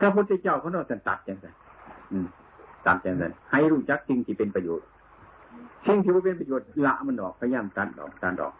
[0.00, 1.46] พระพุทธเจ้าเขาเราจะตัดอย่างไร
[2.86, 4.86] ตัดอย่างไรให้รู้จักสิ่งที่เป็นประโยชน์
[5.86, 8.54] สิ่งที่ว่าเป็นประโยชน์ละมันออกพยายามตัดออกตัดออก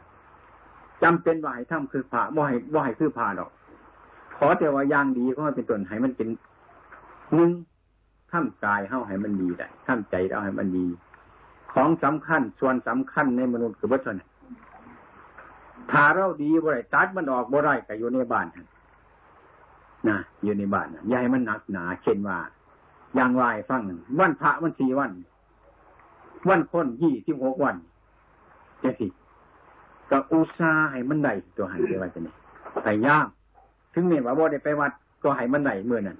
[1.02, 3.50] จำเป็นว่าให้ทำคือผ่าว่าให้ว่าให้คือผ่าดอก
[4.38, 6.28] ขอแต่ว่าย่างดีก็ให้เป็นต้นให้มันเป็น
[7.34, 7.50] หนึ่ง
[8.30, 10.86] ท่ามกายเข้าให้มันดีได้ท่ามใจเราให้มันดี
[11.72, 14.12] ของสำคัญส่วนสำคัญในมนุษย์คือวัตถุ
[15.90, 18.46] ถ้าเราดีบ่ได้ตัดมันออกบ่ได้ก็อยู่ในบ้าน
[20.08, 22.38] นะอยู่ในบ้านนะอย่าให้มันหนักหนาเช่นว่า
[23.14, 23.80] อย่างวายฟัง
[24.18, 25.10] วันพระวันสี่วัน
[26.48, 27.76] วันคนยี่สิบหกวัน
[28.82, 29.06] จ็ดสิ
[30.10, 32.32] ก็อุตสาให้มันได้ตัวหันไปว่าจะนี่
[32.84, 33.26] พยายาม
[33.98, 34.92] ถึงแม้ว่าบ่ได้ไปวัด
[35.22, 36.18] ก็ให้มันได้เมื่อนั้น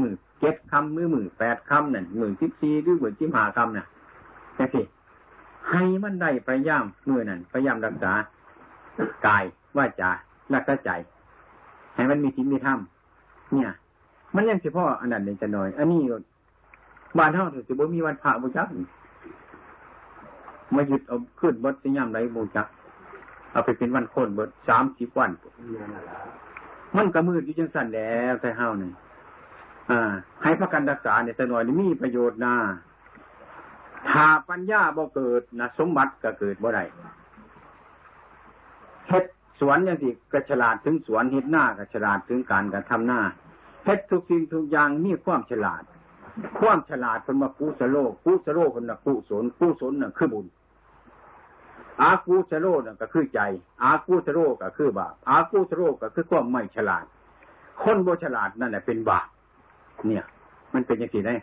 [0.00, 3.86] มือเจ็ดคำมือมือแปดคำนั่นมือสิบสี่หรือมือสิบห้าคำน่ะ
[4.56, 4.82] เจ็ดสิ
[5.70, 8.12] ให้มันได้พยายามเมื่อนั้นพยายามรักษา
[9.26, 9.44] กาย
[9.76, 10.10] ว่าจา
[10.54, 10.90] รักษาใจ
[11.94, 12.78] ให้มันมีสิ่งมีธรรม
[13.52, 13.70] เนี่ย
[14.34, 16.00] มันยังเฉพาะอันนั้นเองจะน้อย อันนี้
[17.18, 18.64] บ้านเท่าถือว่ามีวันพระบูชา
[20.74, 22.62] มาหยุดเอาขึ้นบดสิยามไรบูชา
[23.52, 25.30] เอาไปเป็นวันโคนบดสามสิบวัน
[26.96, 28.92] มันก็มืดอยู่จังสั่นแล้วแต่เฮาเนี่ย
[29.90, 30.00] อ่า
[30.42, 32.54] ให้พระกันรักษาเนี่ยแต่หน่อยนี่มีประโยชน์นะ
[34.10, 36.84] ถ้าปัญญาบ่เกิดนะสมบัติก็เกิดบ่ได้
[39.08, 39.24] เฮ็ด
[39.60, 43.20] สวนอย่างที่กระฉลาดถึงสวนเฮ็ดหน้ากระฉลาดถึงการกระทำหน้า
[43.84, 45.82] เฮ็ดทุกสิ่งทุกอย่างมีความฉลาด
[46.58, 50.46] ความฉลาดเป็นมากุสโลกุสโลเป็นมากุศลกุศลน่ะคือบุญ
[52.02, 53.40] อากูสโรนก็คือใจ
[53.82, 57.04] อากูสโรก็คือบาปอากูสโรก็คือความไม่ฉลาด
[57.82, 59.26] คนโบฉลาดนั่นแหละเป็นบาป
[60.06, 60.24] เนี่ย
[60.74, 61.34] มันเป็นอย่างไรได้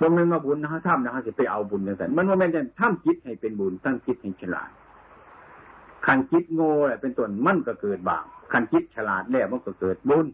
[0.00, 4.70] บางเรื่อมาบุญนะฮะทำนะฮะจะไปเอาบุญนั่นแต่มันว่าแม่นจะทำจิตให้เป็นบุญตั้งจิตให้ฉลาด
[6.06, 10.26] ขันจิตโง่แหละเป็นต้นมันก็เกิดบาปขันจิตฉลาดแล้วมันก็เกิดบุญ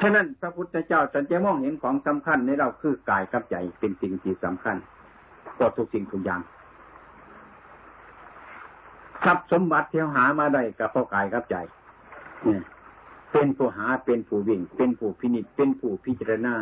[0.00, 4.76] ฉะนั้นพระพุทธเจ้าสันจะมองเห็นของสำคัญในเราคือกายกับใจเป็นสิ่งที่สำคัญ
[5.58, 6.40] กว่าทุกสิ่งทุกอย่าง
[9.24, 11.56] ทรัพย์สมบัติที่หามาได้กับพ่อกายกับใจ
[12.44, 12.62] เนี่ย
[13.32, 16.54] เป็นผู้หาเป็นผู้วิ่ง เป็นผู้พินิจเป็นผู้พิจารณา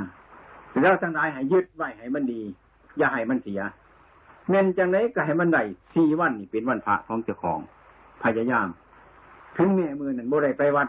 [0.83, 2.43] แล้วทั้งหลายให้ยึดไว้ให้มันดี
[2.99, 3.61] อย่าให้มันเสีย
[4.51, 5.63] เงินจังไรก็ให้มันได้
[5.95, 7.59] สี่วันนี่เป็นวันพระของเจ้าของ
[8.23, 8.69] พยายาม
[9.57, 10.89] ถึงแม่มือนั่นบ่ได้ไปวัด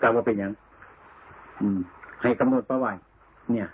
[0.00, 0.52] ก็ว่าเป็นอย่าง
[1.60, 1.78] อืม
[2.22, 2.92] ให้กำหนดประไว้
[3.52, 3.68] เนี่ย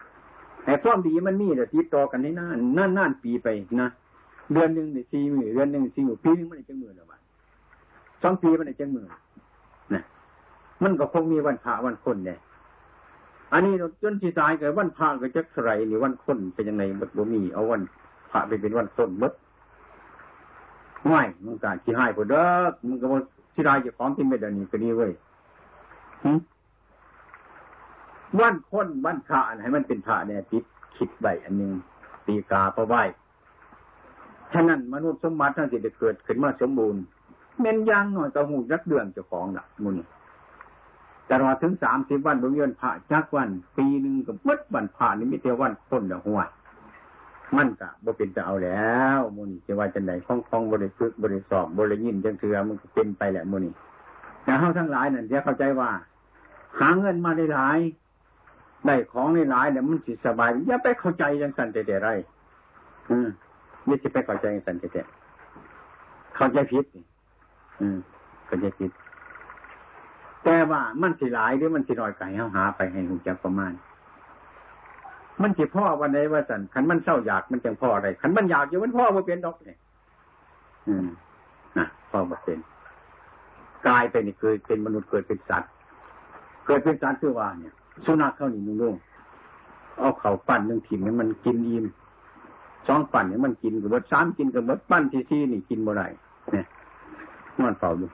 [0.65, 3.49] ให้ความดีมันมีแต่ติดต่อกันในนานนานนานปีไป
[3.81, 3.89] นะ
[4.53, 7.19] เดือนหนึ่งเนี่สี่มือเดือนหนึ่งสี่หมือปีหนึงมันได้จังมือละบา
[8.23, 9.07] สองปีมันได้จังมือน
[9.95, 10.03] นะ
[10.83, 12.39] มันก็คงมีวันพระวันคนเนี่ย
[13.53, 17.83] อันนี้จนที่ตายเกิดวันพระก็จะใส่หรือวันคนเป็นยังไงบัดบ่มีเอาวัน
[18.31, 19.33] พระไปเป็นวันต้นมด
[21.07, 22.47] ไม่มึงการขี้ให้พอเด้อ
[22.87, 23.17] มึงก็บ่
[23.55, 25.13] ที่ได้จะของที่ไม่ได้นี่ก็นี่เว้ย
[28.41, 30.65] วันคนวันพระให้มันเป็นพระเนี่ยติด
[30.97, 31.73] คิดใบอันหนึ่ง
[32.27, 32.95] ตีกาเพระไหว
[34.53, 37.03] ฉะนั้นมนุษย์สมบัติทั้งที่จะเกิดขึ้นมาสมบูรณ์
[37.61, 39.97] เม่นยางหน่อยกระหูยักเดือนเจ้าของละมุน
[41.31, 46.41] ตลอดถึงสามสิบวันบางเดือนพระจักวัน ปีหนึ่งกับมัดวันพระนี่ม่เท่าวันคนละหัว
[47.57, 53.73] มันกะบ่เป็นจะเอาแล้วมุนี่จะว่าจะไหนคล้องคล้องบริสุทธิ์บริสอบบริยินจังเถือมันเป็นไปแหละมุนี่
[54.45, 55.91] แต่เฮาทั้งหลายนั่นจะเข้าใจว่า
[56.81, 57.79] หาเงินมาได้หลาย
[58.87, 62.09] ได้ของได้หลายเนี่ยมันสิสบายอย่าไปเข้าใจจังสันแต่แต่ไร
[63.11, 63.29] อืม
[63.91, 65.03] ไม่ใช่ไปเข้าใจจังสันแต่แต่
[66.37, 66.85] เข้าใจผิด
[67.81, 67.99] อืม
[68.47, 68.91] เข้าใจผิด
[70.45, 73.73] แต่ว่ามันสิหลายหรือมันสิน้อยไก่เฮาหาไปให้หูจักประมาณ
[75.43, 79.79] มันสิพ่อวันไหนว่าสันขันมันเศร้าอยากมันจังพ่ออะไรขันมันอยากอยู่มันพ่อมาเป็นดอกเนี่ย
[80.89, 81.09] อืม
[81.79, 82.59] นะพ่อมาเป็น
[83.87, 85.71] กายไปนี่เคยเป็นมนุษย์เกิดเป็นสัตว์
[86.67, 87.75] เกิดเป็นสัตว์คือว่าเนี่ย
[88.05, 88.95] สุนัขเข้านี่นุ่ง
[89.99, 91.87] เอาเข่าปั้นหนึ่งถิ่นให้มันกินอิ่ม
[92.87, 96.07] สองปั้นให้มันกินกับมดสามกินกับมดปั้นที่ซี่นี่กินบ่ได้
[96.53, 96.67] เนี่ย
[97.67, 98.09] มันเฝ้าอยู่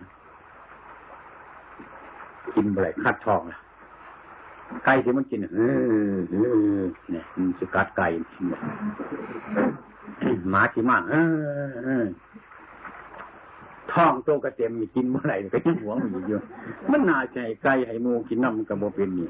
[2.55, 3.59] กินบ่ได้คัดทองล่ะ
[4.85, 5.61] ไก่ที่มันกินเอ
[6.17, 6.37] อเอ
[6.79, 6.81] อ
[7.13, 8.09] เนี่ยมันสกัดไก่
[10.51, 11.15] หมาที่มากเอ
[12.03, 12.05] อ
[13.93, 16.39] ท้องโตกระเต็มมีกินเมื่อไหร่ก็ยังหัวมันอยู่
[16.91, 19.29] มันน่าใจไก่ให้มูกินน้ำกับโบเป็นนี่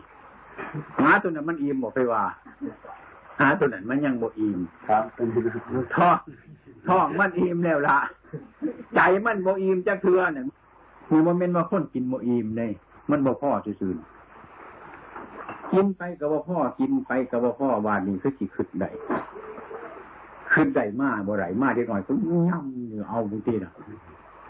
[1.00, 2.22] หมาตัวนั้นมันอิ่มบอกไปว่า
[3.40, 4.58] หาตัวนั้นมันยังบ่อิ่ม
[4.88, 5.02] ครับ
[5.96, 6.16] ท้อง
[6.88, 7.98] ท้องมันอิ่มแล้วล่ะ
[8.94, 10.44] ใจมันบ่อิ่มจะเทือเนี่ย
[11.08, 12.70] คือมันเป็นว่าคนกินบ่อิ่มเลย
[13.10, 13.94] มันบ่พ่อซื่อ
[15.72, 18.90] กินไปกับว่าพ่อกินไปกับว่าพ่อวานนี้คือสิขึ้นได้
[20.52, 22.12] ขึ้นได้มาบ่ไหลมาเด็กหน่อยก็
[22.50, 23.72] ย่ำอยู่เอาบุตรีนะ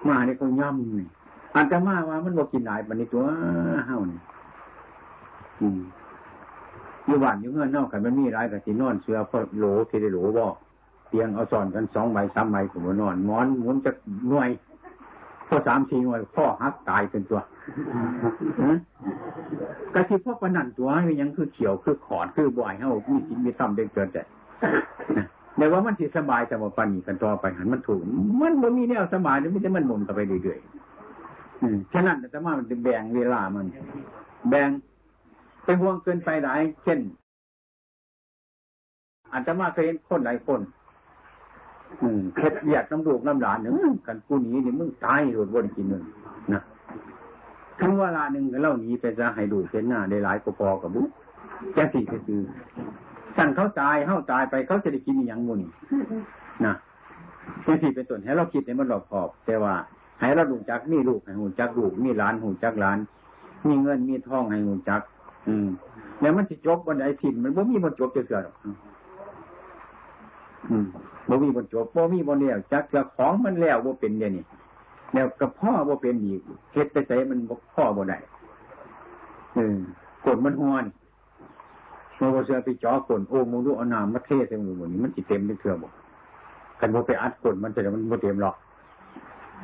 [0.08, 1.06] มาเนี่ยก็ย่ำนี่
[1.54, 3.20] อันจะมาว่ามันบ่กินหลายปันนี้ตัว
[3.86, 4.18] เฮานี่
[5.60, 5.78] อืม
[7.06, 10.46] อยู่บ้านอยู่เงื่อนนอกกันมันมีหลายกับที่นอนเสือพอโหลที่ได้โหลบ่
[11.08, 13.90] เตียงเอาซ้อนกันสองใบสามใบผมนอนหมอนหมุนจะ
[14.28, 14.48] หน่วย
[15.48, 17.40] พอสามสี่หน่วยพ่อหักตายเป็นตัว
[19.94, 20.88] กระชิพ่อประนันตัว
[21.20, 24.22] ยังคือเขียวคือขอนคือบ่อยเฮามีสิมีซ้ำได้เกินแต่
[25.56, 28.00] แต่ว่ามันสิสบายแต่ว่าปันนี้กันต่อไปหันมันถูก
[28.40, 33.66] มันมันมีแนวสบายไม่ใช่มันหมุนต่อไปเรื่อยๆฉะนั้นแต่ว่ามันจะแบ่งเวลามัน
[34.50, 34.68] แบ่ง
[35.66, 37.00] ไปห่วงเกินไปหลาย เช่น
[39.32, 40.60] อาจจะมาเคยเห็นคนหลายคน
[42.00, 43.74] อืมเคล็ดเบียดน้ำดูกน้ำหลานหนึ่ง
[44.06, 46.04] กันกูหนีนี่มึงตายโดดวนกินหนึ่ง
[46.52, 46.62] นะ
[47.80, 51.06] ทั้งเวลาหนึ่งก็เล่าหนีไปจะให้ดูเส้นหน้าได้หลายกพอกับบุ๊
[51.74, 52.40] แกสี่ก็คือ
[53.36, 55.70] สั่งเขาตายเขาตายไปเขาจะได้กินอย่างมุนี่
[56.64, 56.74] นะ
[57.62, 59.74] แกสี่เป็นต้นให้เราคิดในมันหลอกขอบ แต่ว่า
[60.20, 62.98] ให้เราดูจักมีลูกให้หูจักลูกมีหลานหูจักหลาน
[63.66, 65.00] มีเงินมีทองให้หูจัก
[65.48, 65.68] อืม
[66.20, 68.56] แล้วมันจะจบวันไหนสิ้นมันบ่มีมันจบจะเกิดหรอก
[70.70, 70.86] อืม
[71.28, 74.44] บ่มีบนจบบ่มีบนแล้วจักจะของมันแล้วบ่เป็นเนี่ยนี่
[75.12, 76.40] แล้วกับพ่อบ่เป็นอีก
[76.72, 77.38] เฮ็ดไปใส่มัน
[77.74, 78.18] พ่อบ่ได้
[79.54, 79.76] เออ
[80.26, 80.84] กดมันหอน
[82.16, 85.88] โมบ่เสือไปจ่อกดโอ้มึงดูเอาน้ำมาเทใส่มือบ่นี่มันสิเต็มเทื่อบ่
[86.80, 88.56] กันบ่ไปอัดกดมันจะมันบ่เต็มหรอก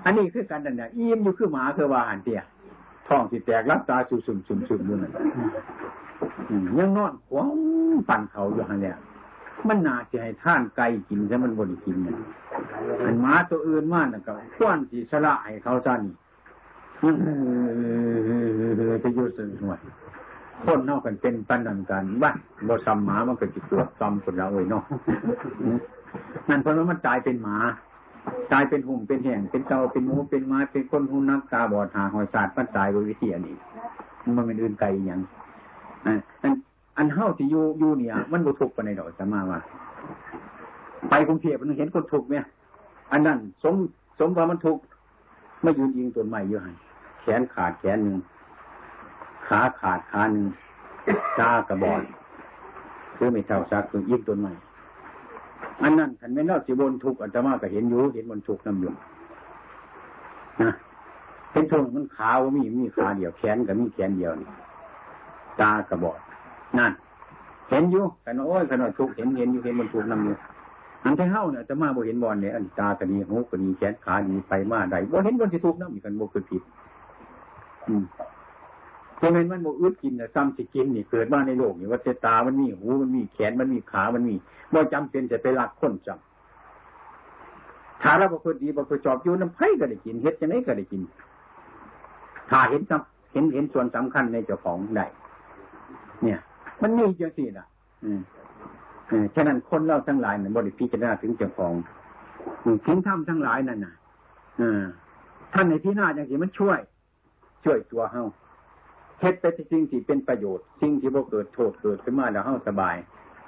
[0.04, 2.40] อันนี้คือการนั่นน่ะอิ่มอยู่คือหมาคือว่าหันเตี้ย
[3.08, 5.12] ท้องสิแตกรับตาสุ่มๆสุ่มๆอยู่นั่น
[6.78, 7.50] ยังนอนขวาง
[8.08, 8.96] ปั่นเขาอยู่หันเนี่ย
[9.68, 12.18] มันน่าจะให้ท่านไก่กินแต่มันบริกินเนี่ย
[13.04, 16.14] อันหมาตัวอื่นมาน่ะก็ควนสีสละให้เขาซะนี่
[19.02, 19.80] จะยุ่สึ่งหน่วย
[20.64, 22.36] คนนอกกันเป็นปันนันกันบ้าน
[22.68, 24.82] บ่ซ้ำหมามันก็จิตวซ้ำคนเราเอ้ยเนาะ
[26.48, 27.56] นั่นเพราะว่ามันตายเป็นหมา
[28.52, 33.56] ตายเป็นหุ่มเป็นแห่งเป็นเตาเป็นหมูเป็นไม้เป็นคนหูนักตาบอดหาหอยสาดมันตายโดยวิธีอันนี้
[34.36, 35.20] มันเป็นอื่นไกลอย่าง
[36.06, 36.52] อัน
[36.96, 39.58] อันเฮ้าที่อยู่อยู่เนี่ย มันบุทุกข์ปในดอกจะมาว่า
[41.10, 42.44] ไปกรุงเทพมันเห็นคนทุกข์เนี่ย
[43.12, 43.74] อันนั้นสม
[44.18, 44.82] สมว่ามันทุกข์
[45.62, 46.72] ไม่ยืนยิงต้นไม้เยอะให้
[47.20, 48.16] แขนขาดแขนหนึ่ง
[49.46, 50.46] ขาขาดขาหนึ่ง
[51.38, 52.02] ตากระบอด
[53.16, 54.52] คือไม่เท่าซักคือยิงต้นไม้
[55.82, 58.92] อันนั้นขันไม่นอกสิบนทุกอาตมาก็เห็นอยู่เห็นบนทุกน้ำอยู่
[60.62, 60.70] นะ
[61.52, 64.48] เป็นช่วงมันขาวมีมีขาเดียวแขนกับมีแขนเดียวนี่
[65.60, 66.18] ตากระบอด
[66.78, 66.92] นั่น
[67.70, 70.34] เห็นอยู่กันโอ้ยขันาทุกเห็นเห็นอยู่เห็นบนทุกน้ำอยู่
[71.04, 76.62] อันที่เฮ้าเนี่ยจะมาบ่เห็นบอลเนี่ยอันตากระดีหูกระดีแขนขาดีไปมาได้บ่เห็นบนที่ทุกน้ำอีกกันบ่คือผิด
[77.86, 78.02] อืม
[79.24, 84.34] พราะงั้นมันโมอึดกินนะซ้ำสิกินนี่เกิดมาในโลกนี่ว่าเจตามันมีหูมันมีแขนมันมีขามันมี
[84.72, 91.02] บ่จำเป็นจะไปรักคนจำถ้าเราบคนดีบคนจอบอยู่น้ำไผ่ก็ได้กินเฮ็ดจะไหนก็ได้กิน
[92.50, 95.06] ถ้าเห็นจำเห็นเห็นส่วนสำคัญในเจ้าของได้
[96.22, 96.38] เนี่ย
[96.82, 97.66] มันมีจังสี่นะ
[98.04, 98.20] อืม
[99.34, 101.72] ฉะนั้นคนเราทั้งหลายเนี่ยบริพิจารณาถึงเจ้าของ
[102.86, 103.94] ถึงทำทั้งหลายนั่นน่ะ
[105.52, 106.80] ท่านในที่หน้าจังสี่มันช่วย
[107.64, 108.24] ช่วยตัวเฮา
[109.22, 112.96] เฮ็ดไปสิ่งที่เป็นประโยชน์ สิ่งที่บ่เกิดโทษเกิดขึ้นมาแล้วเฮาสบาย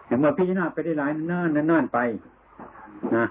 [0.06, 1.98] อย่างเมื่อพิจารณาไปได้หลายนานนานไป
[3.16, 3.26] นะ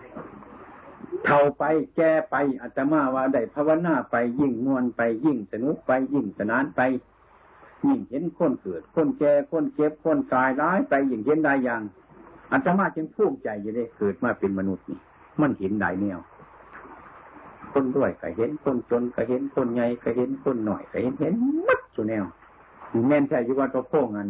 [1.26, 1.64] เท่าไป
[1.96, 6.82] แก่ไปอาตมาว่าได้ภาวนาไปยิ่งงวนไปยิ่งสนุกไปยิ่งสนานไป
[7.88, 11.82] ยิ่งเห็นคนเกิด คนแก่คนเจ็บคนตายร้ายไปยิ่งเห็นได้อย่าง
[12.52, 15.00] อาตมาจึงภูมิใจอยู่ได้เกิดมาเป็นมนุษย์นี่
[15.42, 16.20] มันเห็นได้แนว
[17.74, 21.34] คนรวยก็เห็นคนจนก็เห็นคนใหญ่ก็เห็นคนหน่อยก็เห็นเห็น
[21.68, 22.26] มัดสุแนว
[23.08, 24.30] แม่นใช่ยุวันตัวโค้งอัน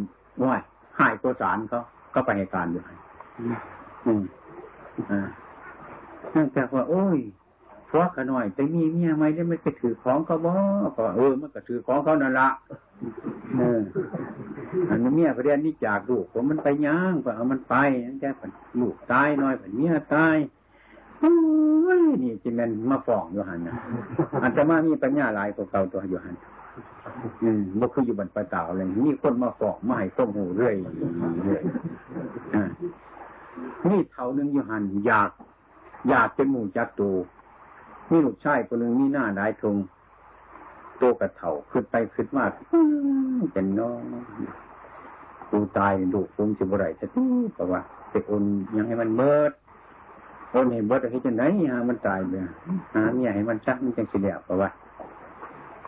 [0.52, 0.60] ว่า
[1.00, 1.82] หายตัวสารเขา
[2.14, 2.82] ก็ไปให้การอยู่
[4.06, 4.22] อืม
[5.12, 5.28] อ่า
[6.32, 7.20] เนื่องจากว่า โอ้ย
[7.88, 10.52] เพราะขน่อย แต่มีเมียไม่ได้ไม่ไปถือของเขาบ่
[10.98, 12.50] ก็เออมันก็ถือของเขานั่นละ
[13.58, 13.82] เออ
[14.90, 17.76] อันนี้เมียเรียนนี่จากลูกผมมันไปย่างก็เอามันไป
[18.06, 18.30] นั่นแค่
[18.80, 20.36] ลูกตายน้อยเมียตาย
[22.22, 23.76] นี่จิแมนมาฟ้องอยู่หันนะ
[24.44, 26.36] อันจะมามีปัญญาหลายกว่าเก่าตัวอยู่หัน
[27.44, 30.74] อืมบ่คืออยู่บนปลาเต่าอะไรมีคนมาฟ้องมาให้ต้มหูเรื่อย
[31.44, 31.64] เรื่อย
[33.90, 35.30] นี่เท่านึงอยู่หันอยาก
[36.10, 37.10] อยากเป็นหมู่จักตู
[38.10, 39.76] มีลูกชายคนหนึ่งมีหน้าได้ทง
[40.98, 42.52] โตกระเถ่าขึ้นไปขึ้นมาก
[43.54, 44.02] เป็นน้อง
[45.50, 48.44] กูตายดูฟุ้งจิบไรจะตู้เพราะว่าแต่คน
[48.76, 49.52] ยังให้มันเบิด
[50.54, 52.46] คนเห็นบ่ได้เฮ็ดจังได๋หามันตายเด้อ
[52.96, 54.70] หาเมียให้มันชักมันจังสิแล้วเพราะว่า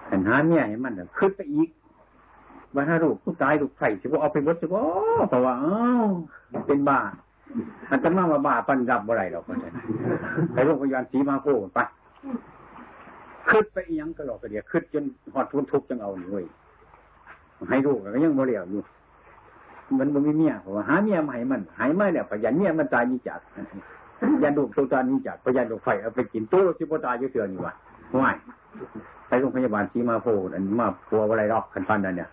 [0.10, 1.70] คันหาเมียให้มันขึ้นไปอีก
[2.76, 4.82] ว่าถ้าลูกผู้ตายลูกไผ่สิบ่เอาไปเบิดสิบ่
[5.30, 7.00] เพราะว่าอ้าเป็นบ้า
[7.92, 9.74] อันตมาว่าบ้าปันรับบ่ได้ดอกว่าซั่น
[10.54, 11.80] ไปโรงพยาบาลศรีมาโคไป
[13.50, 15.04] ขึ้นไปอีหยังก็หลอกก็เดียวขึ้นจน
[15.34, 16.46] ฮอดทุนทุกจังเอานี่เว้ย
[17.70, 18.82] ให้ลูกก็ยังบ่เลี้ยวอยู่
[20.00, 23.40] มันบ่มีเมียเพราะว่าหาเมียมาให้มันหายมาแล้วพยันเมียมันตายนี่จาก
[24.44, 27.74] ยันดูตัวตานี้จากพยันดูไฟเอาไปกินตู้สิบตายเยอะๆนี่วะ
[28.18, 28.36] ง่าย
[29.28, 32.30] ไปโรงพยาบาลชีมาโพอันมาพัวอะไรรอกคันฟันนั่นเนี่ย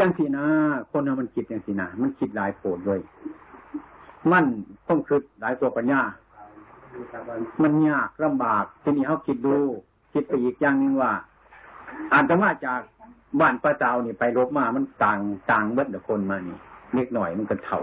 [0.00, 0.44] ยังสีนา
[0.90, 3.00] คนนั้นมันคิดยังสีนามันคิดหลายโผล่ด้วย
[4.32, 4.44] มัน
[4.88, 6.00] ต้องคิดหลายตัวปัญญา
[7.62, 9.56] มันยากลำบากทีนี้เขาคิดดู
[10.12, 11.12] คิดไปอีกอย่างหนึ่งว่า
[12.12, 12.80] อาจจะมาจาก
[13.40, 15.18] บ้านป้าเจ้านี่ไปรบมามันต่าง
[15.50, 16.56] ต่างเบิดเดคนมานี่
[16.94, 17.80] เล็กหน่อยมันก็เท่า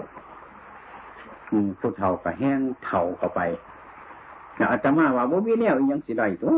[1.79, 3.41] ผู้เฒ่าก็แห้งเฒ่าเข้าไป
[4.69, 6.49] อาจจะมาว่าบ่มีแนวยังสิได้ตัว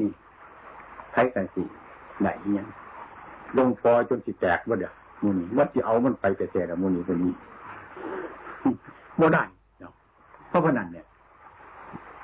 [0.00, 0.10] นี่
[1.12, 1.62] ใครกันสิ
[2.20, 2.66] ไหนยัง
[3.56, 4.92] ลงพอจนสิแตกบ่เด้อ
[5.22, 7.32] มูนี่ว่าสิเอามันไปแต่แต่ละมูนี่ตัวนี้
[9.20, 9.42] บ่ได้
[9.80, 9.92] เนาะ
[10.48, 11.06] เพราะพนันเนี่ย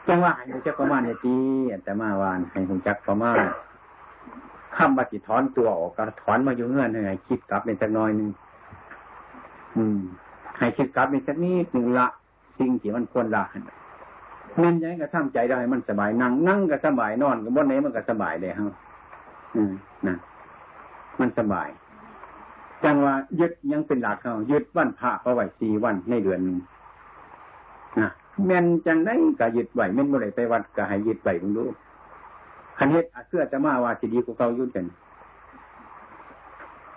[0.08, 1.34] จังว่าให้จักประมาณเนี่ยที
[1.84, 3.38] แต่มาวานให้หุ่จักประมาณ
[4.76, 8.28] คำบัติถอนตัวออกก็ถอนมาอยู่เงื่อนให้คิดกลับเป็นสักน้อยนึง
[9.76, 10.00] อืม
[10.62, 12.06] ให้คิดกลับในสักนิดหนึ่งละ
[12.58, 13.44] สิ่งที่มันควรละ
[14.58, 18.72] เงินยังก็ทำใจได้มันสบายนั่งนั่งก็สบายนอนก็บนไหนมันก็สบายเลยฮะ
[19.54, 19.72] อืม
[20.06, 20.16] นะ
[21.20, 21.68] มันสบาย
[22.84, 26.58] จังว่ายึดยังเป็นหลักเขายึดวันพระเอาไว้สี่วันในเดือนนึง
[28.00, 28.08] นะ
[28.46, 31.64] แม่นจังได้ก็ยึดไหวแม่นเมื่อไรไปวัดก็ให้ยึดไหวมึงดู
[32.78, 34.84] คันเฮ็ดอาเสื้อจะมาว่าสิดีกูเขายุ่งกัน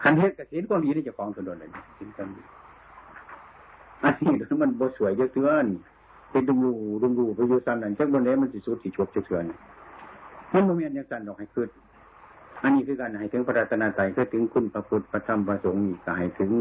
[0.04, 2.42] คันเฮ็ดกับสินก็ดีที่จะของตัวโดนเลยสินก็ดี
[4.04, 5.66] อันนี้มันบ่สวยเยอะเทือน
[6.32, 9.44] เป็นดุมรูดุมรูไปอยู่ซันนั่นจักบนเล้มันสิสุดสิจบจักเทือน
[10.54, 11.70] มันบ่มีอันยังสันดอกให้ขึ้น
[12.64, 16.52] อันนี้คือการให้ถึงพระรัตนตรัยคือถึงคุณพระพุทธพระธรรมพระสงฆ์นี่ก็ให้ถึง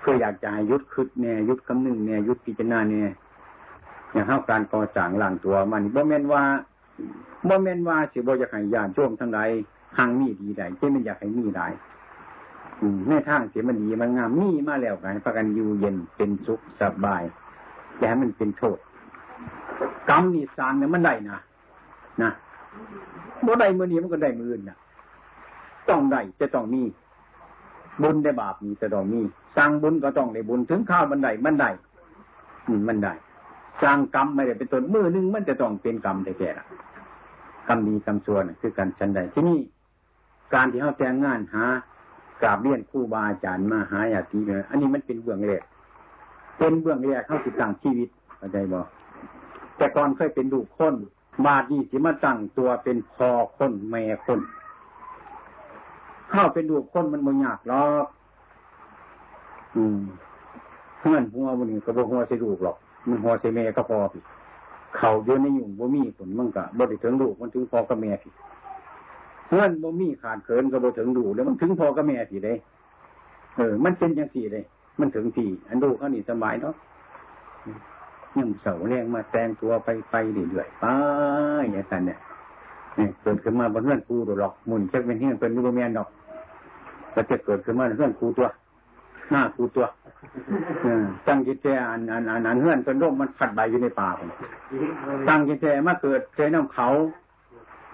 [0.00, 3.02] เพื่ออยากจะให้ยุดคืดแน่ยุดคำนึงแน่ยุดพิจารณาแน่
[4.12, 6.42] อย่างเฮาการก่อสร้างหลังตัวมันบ่แม่นว่า
[7.48, 9.50] บ่แม่นว่าสิบ่อยากให้ญาติโยมทั้งหลาย
[9.98, 11.66] หังมีดีใดเช่นมันอยากให้มีได้
[13.08, 17.22] ในทางเสียมันดีมันงามมีมาแล้วกันพากันอยู่เย็นเป็นสุขสบาย
[17.96, 18.78] แต่ให้มันเป็นโทษ
[20.10, 21.38] กรรมนี่สร้างเนี่ยมันได้นะ
[22.22, 22.30] นะ
[23.44, 24.76] บ่ได้มือนี้มันก็ได้มืออื่นนะ
[25.88, 26.82] ต้องได้จะต้องมี
[28.02, 29.20] บุญได้บาปมีจะต้องมี
[29.56, 31.70] สร้างบุญก็ต้องได้บุญถึงข้าวมันได้มันได้
[32.88, 33.14] มันได้
[33.82, 36.50] สร้างกรรมไม่ได้เป็นต้นมือหนึงมันจะต้องเป็นกรรมแต่แก่
[37.68, 39.60] กรรมดีกรรมชั่วน่ะคือการชันใดที่นี่
[40.54, 41.64] การที่เขาแต่งงานหา
[42.42, 45.62] กราบเรียนครูบาอาจารย์มาหาญาติเนี่ยอันนี้มันเป็นเบื้องแรก
[46.58, 48.08] เป็นเบื้องแรกเข้าสิตั้งชีวิต
[48.38, 48.80] เข้าใจบ่
[49.76, 50.94] แต่ก่อนเคยเป็นลูกคน
[51.44, 54.40] บาดีสิมาตั้งตัวเป็นพอคนแม่คน
[56.30, 58.06] เข้าเป็นลูกคนมันบ่ยากหรอก
[59.76, 59.98] อืม
[61.00, 62.76] เพื่อนหัวมันก็บ่หัวใส่ลูกหรอก
[63.08, 64.22] มันหัวใส่แม่ก็พอพี่
[64.96, 68.32] เขาเยอะในยุ่งบ่มีผลมันก็บ่ได้ถึงลูกมันถึงพอกับแม่พี่
[69.48, 72.54] เพื่อนบ่มีขาดเขินก็บ่ถึงลูแล้วมันถึงพอกับแม่พี่เด้
[73.56, 74.64] เออ มันเป็นจังสี่เลย
[75.00, 76.74] มันถึงที่อันลูเขานี่สบายเนาะ
[78.36, 80.84] ยังเสาแรงมาแต่งตัวไปไปเรื่อยๆไป
[81.62, 82.18] อย่างนั้นเนี่ย
[82.96, 86.08] เนี่ยเกิดขึ้นมาบนเพื่อนครูหรอกมุนเช็คเป็นเพื่เป็นรูเมียนดอก
[87.14, 88.48] ก็จะเกิดขึ้นมาเพื่อนครูตัว
[89.30, 89.86] หน้าครูตัว
[91.26, 94.08] ตั้งจิตใจอันอันอันอันเพื่อนเป็นร่มมันขัดใบอยู่ในป่า
[95.28, 96.88] ตั้งจิตใจมาเกิดใจน้ำเขา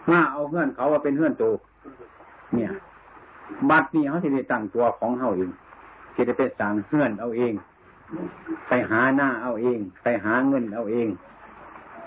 [0.09, 1.45] หน้าเอาเพื่อนเขาว่าเป็นเพื่อนโต
[2.55, 2.71] เนี่ย
[3.71, 5.51] บัดนี้เขาจะได้ตั้งตัวของเขาเอง
[6.17, 7.53] จะได้ไปสั่งเพื่อนเอาเอง
[8.69, 11.09] ไปหาหน้าเอาเอง ไปหาเงินเอาเอง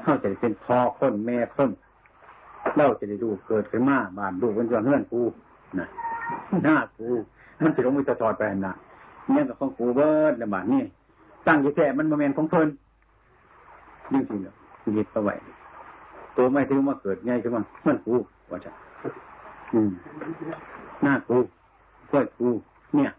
[0.03, 1.69] เขาจะได้เป็นพ่อคนแม่คน
[2.77, 5.21] เราจะได้ดูเกิดขึ้นมาบานดูเป็นตัวเพื่อนกู
[5.79, 5.87] นะ
[6.63, 7.07] หน้ากู
[7.63, 8.73] มันจะลงมือตอดไปนะ
[9.31, 10.83] เนี่ยกับของกูเบิร์ดนะบาดนี่
[11.47, 12.67] ตั้งยู่แค่มันมาเมนของเพิ่น
[14.13, 14.53] ยิ่งจริงเลย
[14.97, 15.35] ยึดเอาไว้
[16.37, 18.15] ตัวไม่ถึงมาเกิดไงขึ้นมาเพื่อนกู
[18.51, 18.71] ว่าจะ
[19.73, 19.91] อืม
[21.03, 21.37] หน้ากู
[22.11, 22.49] กล้วยกู
[22.95, 23.11] เนี่ย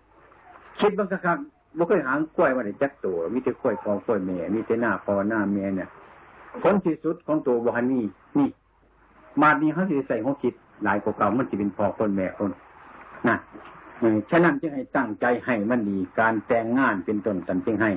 [0.81, 1.39] คิดบางครั้ง
[1.77, 5.89] บ่เคยหางกล้วยมาได้จักตัวมีแต่กล้วยพอกล้วยแม่มีแต่หน้าพอหน้าแม่เนี่ย
[6.63, 8.05] ผลที่สุดของตัวบ่ฮันนี่
[8.39, 8.49] นี่
[9.43, 10.55] มาดีเขาสิใส่หัวคิด
[10.85, 12.51] หลายกว่าเก่ามันจะเป็นพอคนแม่คน
[13.29, 13.37] นะ
[14.31, 17.91] ฉะนั้นจึงให้ตั้งใจให้มันดีการแต่งงานเป็นต้นสันจึงให้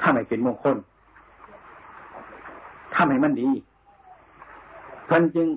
[0.00, 0.76] ถ้าไม่เป็นมงคล
[2.94, 3.48] ถ้าไม่มันดี
[5.10, 5.48] เพิ่นจึง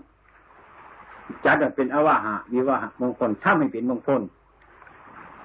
[1.45, 4.21] จัดเป็นอวาหะวิวาหะมงคลถ้าไม่เป็นมงคล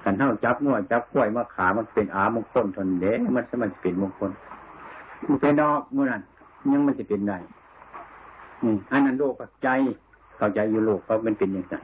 [0.03, 4.31] กันเท่าจับนวดจับกล้วยมาขามันเป็นอามงคลทนเด้มันสมันจะเป็นมงคล
[5.27, 6.21] มันเป็นดอกมื่อนั้น
[6.71, 7.37] ยังมันจะเป็นได้
[8.61, 9.33] อืมอันนั้นโลก
[9.63, 9.67] ใจ
[10.37, 11.83] เข้าใจอยู่โลกเขาเป็นเป็นอย่างนั้น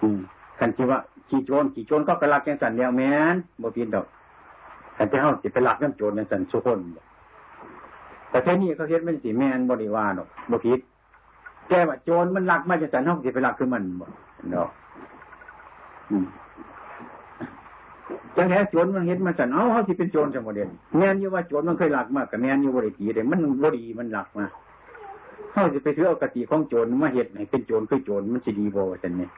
[0.00, 0.18] อืม
[0.58, 0.98] กันที่ว่า
[1.28, 4.06] ขี่โจรขี่โจรก็กระลักย่างสันแล้วแม้นบ่ผิดดอก
[4.94, 6.80] แต่ที่เขาจะไปลักน้ำโจรย่างสันสุคน
[8.30, 10.80] แต่แค่นี้เขาเฮ็ดมันสิแม่นบริวารดอกบ่ผิด
[11.68, 14.06] แกว่าโจรมันลักมาจากสันห้องสิไปลักคือมันบ่
[14.50, 14.68] เนาะ
[18.36, 24.44] จังแท้โจรมันเห็นมันสันเอ้าเขาสิเป็นโจรสมเด็จแม่นอยู่ว่าโจรมันเคยลักมากกับแม่นอยู่บริทีเด้มันบดีมันลักมา
[25.52, 29.30] เขาจะไปถือเอากติของโจรมาเห็ดให้เป็นโจรคือโจรมันสิดีบ่สันเนี่ย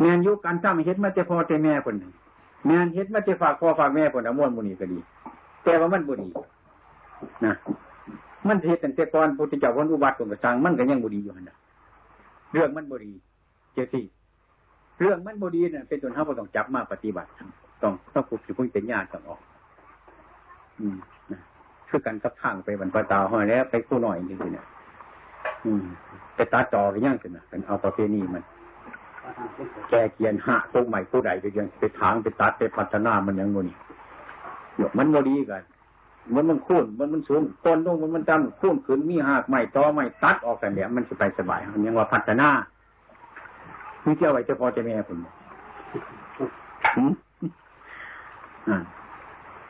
[0.00, 1.96] แม่นอยู่การทำเห็ดมาแต่พ่อแต่แม่คน
[2.66, 4.98] แม่นเห็ดมาแต่ฝากพ่อฝากแม่คนอม่วนมุนีก็ดี
[5.64, 6.28] แต่ว่ามันบดี
[7.44, 7.52] นะ
[8.46, 11.56] มันเทศตั้งแต่ก่อนพุทธเจ้าวันอุบัติของกระสังมันก็ยังบดีอยู่นะ
[12.52, 13.12] เรื่องมันบดี
[13.74, 14.04] เจ้าที่
[15.00, 17.28] เรื่องมันบดีเนี่ยเป็นตัวเท่าเราต้องจับมาปฏิบัติ
[17.82, 19.40] ต้องต้องฝึกสิพุ่งเป็นญาติต้องออก
[20.80, 20.96] อืม
[21.32, 21.40] นะ
[21.88, 24.66] คือกันกับข้างไปบรรพตาห้อยแล้วไปคู่หน่อยจริงๆเนี่ย
[25.64, 25.84] อืม
[26.36, 28.44] ไปตาจอกันย่างกันนะเป็นเอาประเพณีมัน
[29.88, 33.78] แกเกียนหะตรงใหม่ผู้ใดไปยังไปถางไปตัดไปพัฒนามันยังงูนี่ย
[34.98, 35.62] มันบดีกัน
[36.34, 42.48] มันมันคุ้นมันมันสูงต้นลงมันมันจำคุ้นขึ้นมีหากใหม่ตอใหม่ตัดออกกันเดี๋ยวมันจะไปสบายมันยังว่าพัฒนา
[44.02, 45.18] คือเจ้าไว้เจ้าพ่อเจ้าแม่ผม
[48.68, 48.76] อ่า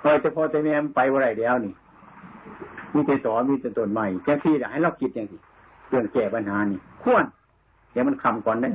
[0.00, 1.72] พอเจ้าพ่อเจ้าแม่ไปว่าไรเดียวนี่
[2.94, 5.40] มีแต่สอนมีแต่ต้นใหม่แค่ที่ให้เราคิดอย่างนี้
[5.88, 7.24] เรื่องแก้ปัญหานี่ควร
[7.92, 8.70] เดี๋ยวมันคำก่อนได้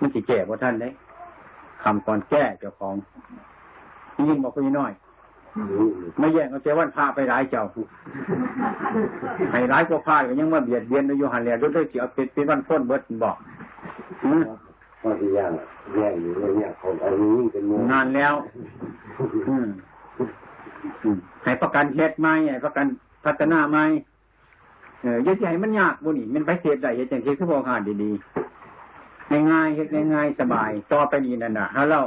[0.00, 0.88] มันจะแก้ว่าท่านได้
[1.84, 2.94] คำก่อนแก้เจ้าของ
[4.28, 4.92] ยิ่งบอกคุยน้อย
[6.18, 7.62] ไม่แย่งเอาเจ้าวันพาไปร้ายเจ้า
[9.52, 13.36] ให้ร้ายก็พาก็ยังมาเบียดเบียนในโยหันเลียด้วยเสียเป็นเป็นวันพ้นเบิดบอก
[15.02, 15.52] พอที่ย่าง
[15.94, 18.34] แย่งอยู่เนี่ยเขาเอานี้เป็นนานแล้ว
[19.48, 19.66] อืม
[21.04, 22.86] อืมให้ประกันเฮ็ดไหมให้ประกัน
[23.24, 23.78] พัฒนาไหม
[25.02, 31.98] เอออยังสิให้มันยากบ่นี่มันไปเฮ็ดได้เฮ็ดจังซี่คือบ่หาดีๆง่ายๆเฮ็ดง่ายๆสบาย ต่อไปนี้นั่นน่ะถ้าเรา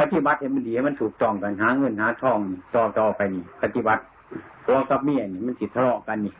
[0.00, 2.38] ปฏิบัติให้มันดีมันถูกต้องกันหาเงินหาทอง
[2.74, 4.02] ต่อต่อไปนี่ ปฏิบัติ
[4.64, 6.34] ผัวกับเมียนี่มันสิทะเลาะกันนี่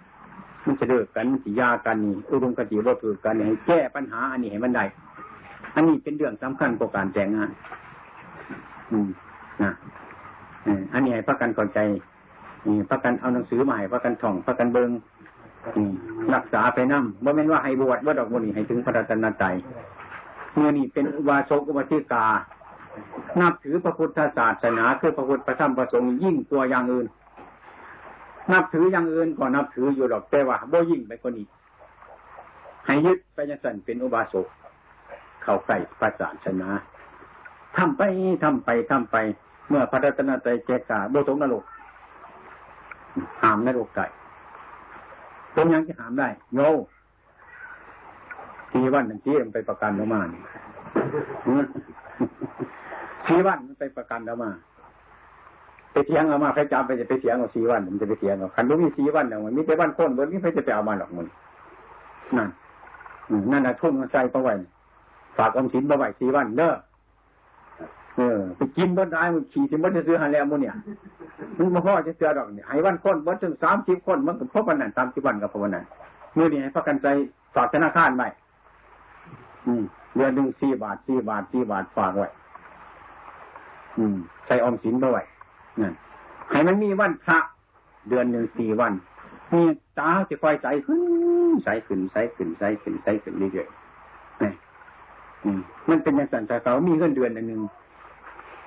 [0.66, 4.84] มันจะเลิกกันมันสิยากันนี่อุดมคติบ่ถูกกันนี่ให้แก้ปัญหาอันนี้ให้มันได้
[5.74, 7.50] อันนี้เป็นเรื่องสำคัญต่อการแต่งงาน
[8.90, 9.09] อืม
[9.62, 9.70] นะ
[10.92, 11.78] อันนี้ให้ประกันเข้าใจ
[12.66, 14.90] นี่ประกันเอาหนังสือมาให้ประกันท่องประกันเบิง
[16.34, 19.54] รักษาไปนำบ่แม่นว่าให้บวชว่าดอกบ่นี่ให้ถึงพระรัตนตรัย
[20.54, 22.26] เมื่อนี่เป็นอุบาสกอุบาสิกา
[23.40, 27.07] นับถือพระพุทธศาสนาคือพระพุทธพระธรรมพระสงฆ์ยิ่งตัวอย่างอื่น
[28.53, 31.47] นับถืออย่างอื่นก็นับถืออยู่ดอกแต่ว่าบ่ยิ่งไปกว่านี้
[32.86, 34.47] ให้ยึดไปยังสันเป็นอุบาสก
[35.42, 36.68] เข้าใกล้พระศาสนา
[37.76, 38.03] ทำไป
[38.42, 39.16] ทำไปทำไป
[39.68, 41.64] เมื่อพระรัตนตรัยแจกาบ่ตกนรก
[43.42, 44.07] ห้ามนรกได้
[45.55, 46.61] ตรงยังจะหามได้โย
[48.70, 50.42] สีวันหนึ่งที่มันไปประกันออกมานี่
[53.27, 54.51] สีวันมันไปประกันออกมา
[55.93, 61.27] ไปเถียงเอามาใครจำไปจะไปเถียงเอาสีวันมันจะไปเถียงเอาคันบ่มีสีวันเนี่ยมันมีแต่วันคนบนนี้ใครจะไปเอามาหรอกมัน
[62.37, 62.49] นั่น
[63.53, 64.55] นั่นนะทุ่มใส่ประไว้
[65.37, 66.73] ฝากอมสินประไว้สีวันเด้อ
[68.17, 70.75] เออไปกินบนได้มันขี่สิมันจะซื้อหันแล้วมันเนี่ย
[71.59, 75.85] มันมาพ่อจะเสือดอกเนี่ยให้วันคนวันถึงสามสิบคนมันก็พบวันนั้นสามสิบวันกับพบวันนั้น
[76.35, 77.07] เมื่อนี้ให้พักกันใจ
[77.55, 78.29] ฝากธนาคารไว้
[79.67, 79.85] อืม
[80.17, 82.29] เดือนหนึ่งสี่บาทสี่บาทสี่บาทฝากไว้
[83.97, 85.23] อืมใส่ออมสินไปไว้
[85.81, 85.95] นั่น
[86.51, 87.39] ให้มันมีวันพระ
[88.09, 88.93] เดือนหนึ่งสี่วัน
[89.53, 89.64] นี่
[89.99, 94.51] ตาจะคอยใสขึ้นใสขึ้นใสขึ้นใสขึ้นใสขึ้นเรื่อยๆนี่
[95.57, 95.59] ม
[95.89, 97.61] มันเป็นอย่างสันต่เขามีเงินเดือนหนึ่ง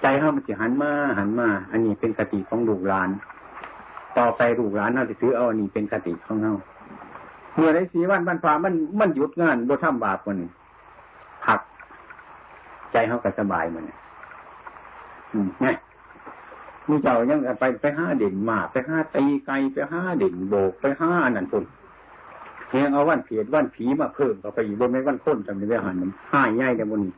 [0.02, 3.10] ใจเขามันจะหันมาหันมา อันนี้เป็นกติของลูกหลาน
[4.18, 6.56] ต่อไปลูกหลานเขาจะถือเอาอันนี้เป็นกติของเขา
[7.56, 10.38] เมื่อได้สีวันวันฟ้ามันมันหยุดงานบ่ทำบาปมัน
[11.46, 11.60] ผัก
[12.92, 13.84] ใจเขาก็สบายมัน
[15.34, 15.76] อืมนี่ย
[16.90, 21.64] มีเจ้ายังไปไปห้าเด่นหมาไปห้าตีไก่ไปห้าเด่นโบกไปห้านนั้นพุ่น
[22.68, 27.14] เพียงเอาวันเพียดวันผีมาเพิ่มเข้าไปอีกบนไม่วันค้นจำในเวหันมันห้าใหญ่แต่บนนี้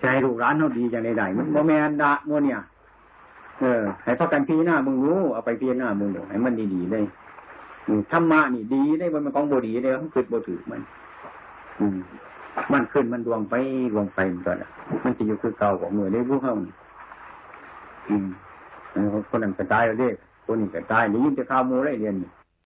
[0.00, 2.58] ใจลูกร้านเขาดีจังใดๆมันโมแมนดะโมเนี่ย
[3.60, 7.04] เออ ให้พักกันพีหน้ามึงรู้เอาไปพีหน้ามึงดูให้มันดีๆเลย
[8.12, 10.80] ธรรมะนี่ดีได้มันของบดีได้มันขึ้นบถือมัน
[11.80, 11.98] อืม
[12.72, 13.54] มันขึ้นมันดวงไป
[13.92, 14.52] ดวงไปมันก็
[15.04, 16.54] มันจะอยู่คือเก่าของหน่วยได้รู้เข้า
[18.08, 18.26] อืม
[19.28, 20.12] คนนั้นก็ตายเลย
[20.44, 22.14] คนนี้ก็ตายนี่ยินจะข้าวมูได้เรียน